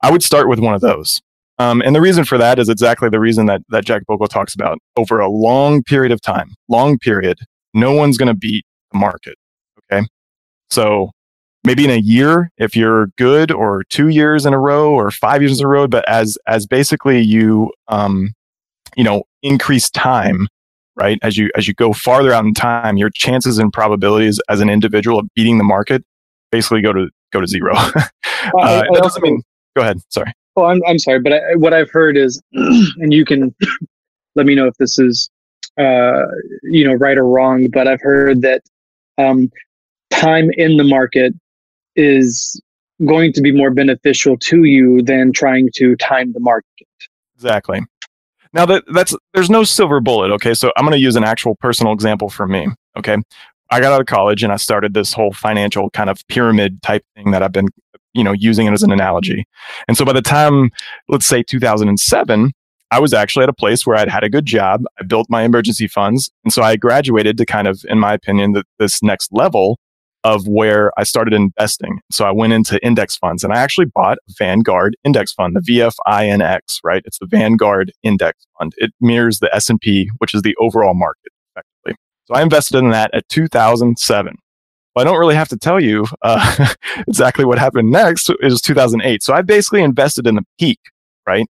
[0.02, 1.20] I would start with one of those.
[1.58, 4.54] Um, and the reason for that is exactly the reason that, that Jack Bogle talks
[4.54, 4.78] about.
[4.96, 7.38] Over a long period of time, long period,
[7.72, 9.36] no one's going to beat the market.
[9.90, 10.06] Okay.
[10.70, 11.10] So
[11.66, 15.42] maybe in a year if you're good or two years in a row or five
[15.42, 18.32] years in a row but as as basically you um
[18.96, 20.46] you know increase time
[20.94, 24.60] right as you as you go farther out in time your chances and probabilities as
[24.60, 26.04] an individual of beating the market
[26.52, 28.02] basically go to go to zero uh,
[28.62, 29.42] that doesn't mean
[29.74, 33.24] go ahead sorry oh i'm, I'm sorry but I, what i've heard is and you
[33.24, 33.54] can
[34.34, 35.30] let me know if this is
[35.78, 36.22] uh
[36.62, 38.62] you know right or wrong but i've heard that
[39.18, 39.50] um
[40.10, 41.34] time in the market
[41.96, 42.60] is
[43.04, 46.86] going to be more beneficial to you than trying to time the market.
[47.34, 47.80] Exactly.
[48.52, 50.54] Now that that's there's no silver bullet, okay?
[50.54, 53.18] So I'm going to use an actual personal example for me, okay?
[53.70, 57.04] I got out of college and I started this whole financial kind of pyramid type
[57.16, 57.68] thing that I've been
[58.16, 59.46] you know using it as an analogy.
[59.88, 60.70] And so by the time
[61.08, 62.52] let's say 2007,
[62.90, 65.42] I was actually at a place where I'd had a good job, I built my
[65.42, 69.32] emergency funds, and so I graduated to kind of in my opinion the, this next
[69.32, 69.78] level
[70.26, 72.00] of where I started investing.
[72.10, 76.80] So I went into index funds and I actually bought Vanguard index fund, the VFINX,
[76.82, 77.02] right?
[77.04, 78.72] It's the Vanguard index fund.
[78.78, 81.94] It mirrors the S&P, which is the overall market effectively.
[82.24, 84.34] So I invested in that at 2007.
[84.96, 86.74] Well, I don't really have to tell you uh,
[87.06, 88.30] exactly what happened next.
[88.30, 89.22] It was 2008.
[89.22, 90.80] So I basically invested in the peak,
[91.26, 91.46] right?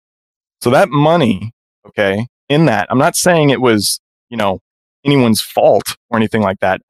[0.62, 1.52] So that money,
[1.86, 4.60] okay, in that, I'm not saying it was, you know,
[5.04, 6.80] anyone's fault or anything like that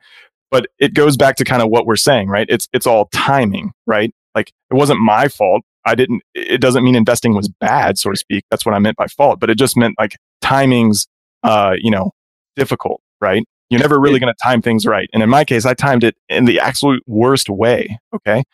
[0.55, 2.47] but it goes back to kind of what we're saying, right?
[2.49, 4.15] It's it's all timing, right?
[4.37, 5.63] Like it wasn't my fault.
[5.85, 6.23] I didn't.
[6.33, 8.45] It doesn't mean investing was bad, so to speak.
[8.53, 9.41] That's what I meant by fault.
[9.41, 11.09] But it just meant like timing's,
[11.43, 12.13] uh, you know,
[12.55, 13.43] difficult, right?
[13.71, 15.09] You're never really going to time things right.
[15.13, 17.99] And in my case, I timed it in the absolute worst way.
[18.15, 18.45] Okay,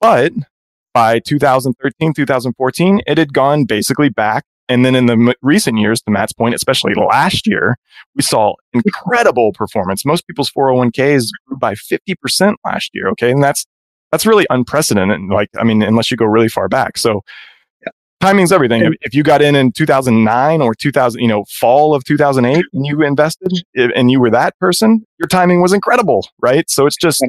[0.00, 0.32] but
[0.92, 6.00] by 2013, 2014, it had gone basically back and then in the m- recent years,
[6.02, 7.76] to Matt's point, especially last year,
[8.14, 10.04] we saw incredible performance.
[10.06, 13.08] Most people's 401ks grew by 50% last year.
[13.08, 13.32] Okay.
[13.32, 13.66] And that's,
[14.12, 15.22] that's really unprecedented.
[15.28, 16.96] Like, I mean, unless you go really far back.
[16.96, 17.22] So.
[18.20, 18.82] Timing's everything.
[18.82, 22.86] If, if you got in in 2009 or 2000, you know, fall of 2008 and
[22.86, 26.26] you invested and you were that person, your timing was incredible.
[26.38, 26.68] Right.
[26.70, 27.24] So it's just,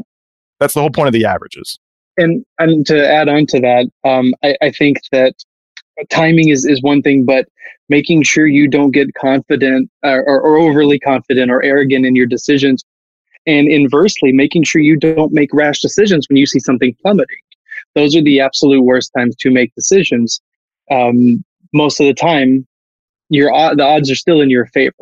[0.59, 1.79] that's the whole point of the averages.
[2.17, 5.33] And, and to add on to that, um, I, I think that
[6.09, 7.47] timing is, is one thing, but
[7.89, 12.25] making sure you don't get confident uh, or, or overly confident or arrogant in your
[12.25, 12.83] decisions.
[13.47, 17.37] And inversely, making sure you don't make rash decisions when you see something plummeting.
[17.95, 20.39] Those are the absolute worst times to make decisions.
[20.91, 22.67] Um, most of the time,
[23.29, 24.93] your the odds are still in your favor.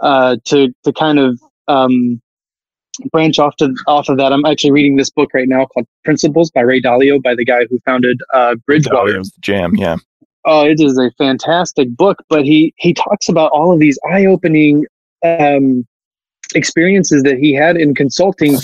[0.00, 2.20] Uh, to to kind of um,
[3.10, 6.50] branch off to off of that, I'm actually reading this book right now called Principles
[6.50, 9.12] by Ray Dalio, by the guy who founded uh, Bridgewater.
[9.12, 9.96] Dalio's jam, yeah.
[10.44, 14.86] Oh, it is a fantastic book, but he he talks about all of these eye-opening
[15.24, 15.86] um,
[16.54, 18.56] experiences that he had in consulting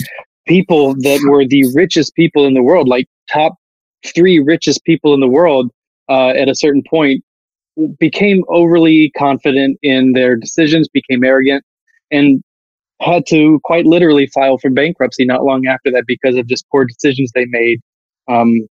[0.46, 3.54] people that were the richest people in the world, like top
[4.14, 5.70] three richest people in the world
[6.08, 7.22] uh, at a certain point,
[7.98, 11.64] became overly confident in their decisions, became arrogant,
[12.10, 12.42] and
[13.00, 16.84] had to quite literally file for bankruptcy not long after that because of just poor
[16.84, 17.80] decisions they made
[18.28, 18.66] um,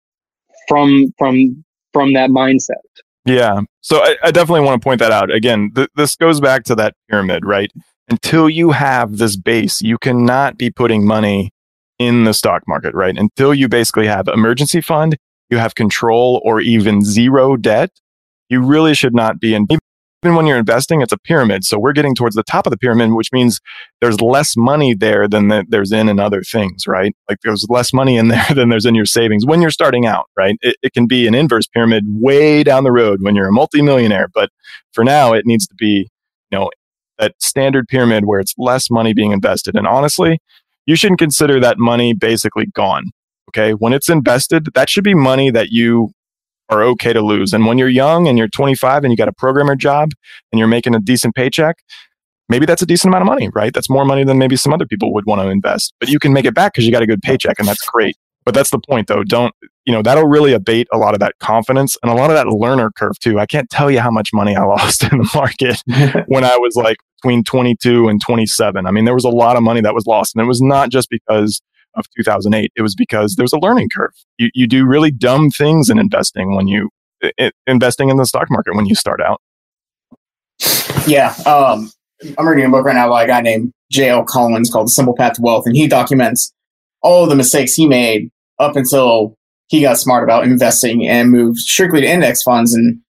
[0.68, 1.64] from from
[1.94, 2.82] from that mindset.
[3.26, 3.62] Yeah.
[3.82, 5.32] So I, I definitely want to point that out.
[5.32, 7.72] Again, th- this goes back to that pyramid, right?
[8.08, 11.52] Until you have this base, you cannot be putting money
[11.98, 13.18] in the stock market, right?
[13.18, 15.18] Until you basically have emergency fund,
[15.50, 17.92] you have control or even zero debt,
[18.50, 19.68] you really should not be in
[20.26, 21.64] even when you're investing, it's a pyramid.
[21.64, 23.62] So we're getting towards the top of the pyramid, which means
[24.02, 27.16] there's less money there than the, there's in in other things, right?
[27.30, 30.26] Like there's less money in there than there's in your savings when you're starting out,
[30.36, 30.56] right?
[30.62, 34.30] It, it can be an inverse pyramid way down the road when you're a multimillionaire.
[34.34, 34.50] But
[34.94, 36.10] for now, it needs to be,
[36.52, 36.72] you know,
[37.20, 39.76] that standard pyramid where it's less money being invested.
[39.76, 40.40] And honestly,
[40.88, 43.12] you shouldn't consider that money basically gone.
[43.50, 43.72] Okay.
[43.74, 46.12] When it's invested, that should be money that you
[46.70, 47.54] are okay to lose.
[47.54, 50.12] And when you're young and you're 25 and you got a programmer job
[50.52, 51.78] and you're making a decent paycheck,
[52.50, 53.74] maybe that's a decent amount of money, right?
[53.74, 55.94] That's more money than maybe some other people would want to invest.
[56.00, 58.16] But you can make it back because you got a good paycheck and that's great.
[58.46, 59.24] But that's the point though.
[59.24, 59.54] Don't,
[59.86, 62.48] you know, that'll really abate a lot of that confidence and a lot of that
[62.48, 63.40] learner curve too.
[63.40, 65.82] I can't tell you how much money I lost in the market
[66.28, 68.86] when I was like between 22 and 27.
[68.86, 70.90] I mean, there was a lot of money that was lost and it was not
[70.90, 71.62] just because
[71.96, 74.14] of 2008, it was because there's a learning curve.
[74.38, 76.90] You, you do really dumb things in investing when you,
[77.40, 79.42] i investing in the stock market when you start out.
[81.08, 81.34] Yeah.
[81.46, 81.92] Um,
[82.38, 84.24] I'm reading a book right now by a guy named J.L.
[84.24, 86.54] Collins called The Simple Path to Wealth, and he documents
[87.02, 88.30] all the mistakes he made
[88.60, 89.36] up until
[89.68, 92.74] he got smart about investing and moved strictly to index funds.
[92.74, 93.00] And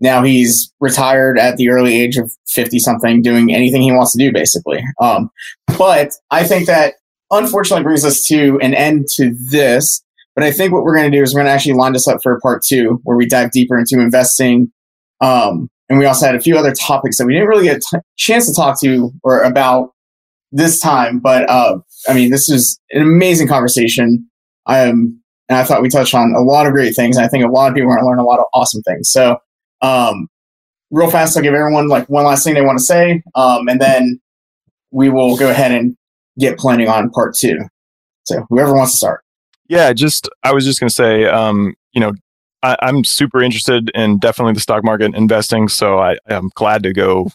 [0.00, 4.18] now he's retired at the early age of 50 something, doing anything he wants to
[4.18, 4.82] do, basically.
[5.00, 5.30] Um,
[5.78, 6.94] but I think that
[7.30, 10.02] unfortunately brings us to an end to this.
[10.34, 12.06] But I think what we're going to do is we're going to actually line this
[12.06, 14.72] up for part two, where we dive deeper into investing.
[15.20, 17.80] Um, and we also had a few other topics that we didn't really get a
[17.80, 19.92] t- chance to talk to or about
[20.52, 21.18] this time.
[21.18, 21.78] But uh,
[22.08, 24.26] I mean, this is an amazing conversation.
[24.66, 27.16] Um, and I thought we touched on a lot of great things.
[27.16, 28.82] And I think a lot of people are going to learn a lot of awesome
[28.82, 29.10] things.
[29.10, 29.36] So,
[29.82, 30.28] um,
[30.90, 33.80] real fast, I'll give everyone like one last thing they want to say, um, and
[33.80, 34.20] then
[34.90, 35.96] we will go ahead and
[36.40, 37.58] get planning on part two.
[38.24, 39.24] So, whoever wants to start.
[39.68, 42.12] Yeah, just I was just to say, um, you know,
[42.62, 45.68] I, am super interested in definitely the stock market investing.
[45.68, 47.30] So I, am glad to go,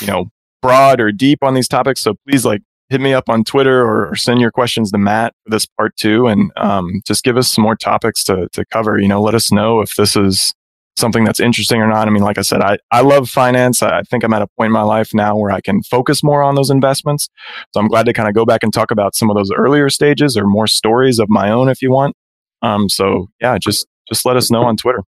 [0.00, 0.26] you know,
[0.62, 2.02] broad or deep on these topics.
[2.02, 5.34] So please like hit me up on Twitter or, or send your questions to Matt
[5.44, 8.98] for this part two, and um, just give us some more topics to to cover.
[8.98, 10.54] You know, let us know if this is
[10.96, 12.08] something that's interesting or not.
[12.08, 13.82] I mean, like I said, I, I love finance.
[13.82, 16.42] I think I'm at a point in my life now where I can focus more
[16.42, 17.28] on those investments.
[17.72, 19.90] So I'm glad to kind of go back and talk about some of those earlier
[19.90, 22.16] stages or more stories of my own if you want.
[22.62, 25.02] Um, so yeah, just just let us know on Twitter.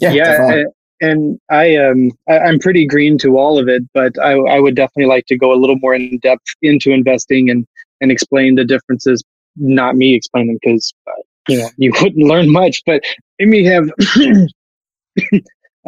[0.00, 0.64] Yeah, yeah,
[1.00, 4.74] and I um I, am pretty green to all of it, but I I would
[4.74, 7.66] definitely like to go a little more in depth into investing and
[8.00, 9.22] and explain the differences.
[9.56, 13.02] Not me explain them because uh, you know you wouldn't learn much, but
[13.38, 13.88] maybe have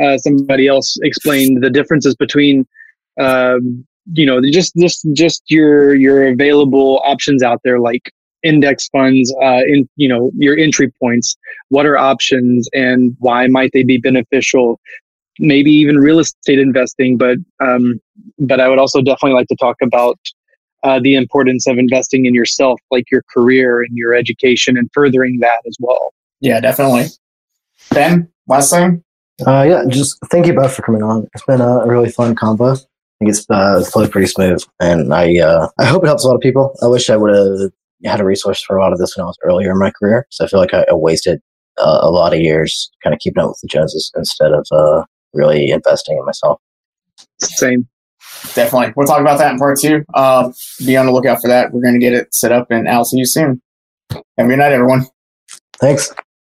[0.02, 2.66] uh, somebody else explain the differences between
[3.20, 8.10] um, you know just just just your your available options out there like
[8.42, 11.36] index funds uh, in you know your entry points.
[11.68, 14.80] What are options and why might they be beneficial?
[15.40, 18.00] Maybe even real estate investing but um,
[18.40, 20.18] but i would also definitely like to talk about
[20.82, 25.38] uh, the importance of investing in yourself like your career and your education and furthering
[25.40, 26.12] that as well.
[26.40, 27.08] Yeah definitely
[27.90, 29.02] ben last thing
[29.46, 32.76] uh, yeah just thank you both for coming on it's been a really fun convo
[33.20, 36.28] I think it's uh, flowed pretty smooth, and I uh, I hope it helps a
[36.28, 36.76] lot of people.
[36.82, 37.72] I wish I would have
[38.04, 40.24] had a resource for a lot of this when I was earlier in my career.
[40.30, 41.40] So I feel like I, I wasted
[41.78, 45.02] uh, a lot of years kind of keeping up with the Joneses instead of uh,
[45.32, 46.60] really investing in myself.
[47.40, 47.88] Same.
[48.54, 48.92] Definitely.
[48.94, 50.04] We'll talk about that in part two.
[50.14, 50.52] Uh,
[50.86, 51.72] be on the lookout for that.
[51.72, 53.60] We're going to get it set up and I'll see you soon.
[54.10, 55.06] Have a good night, everyone.
[55.80, 56.14] Thanks.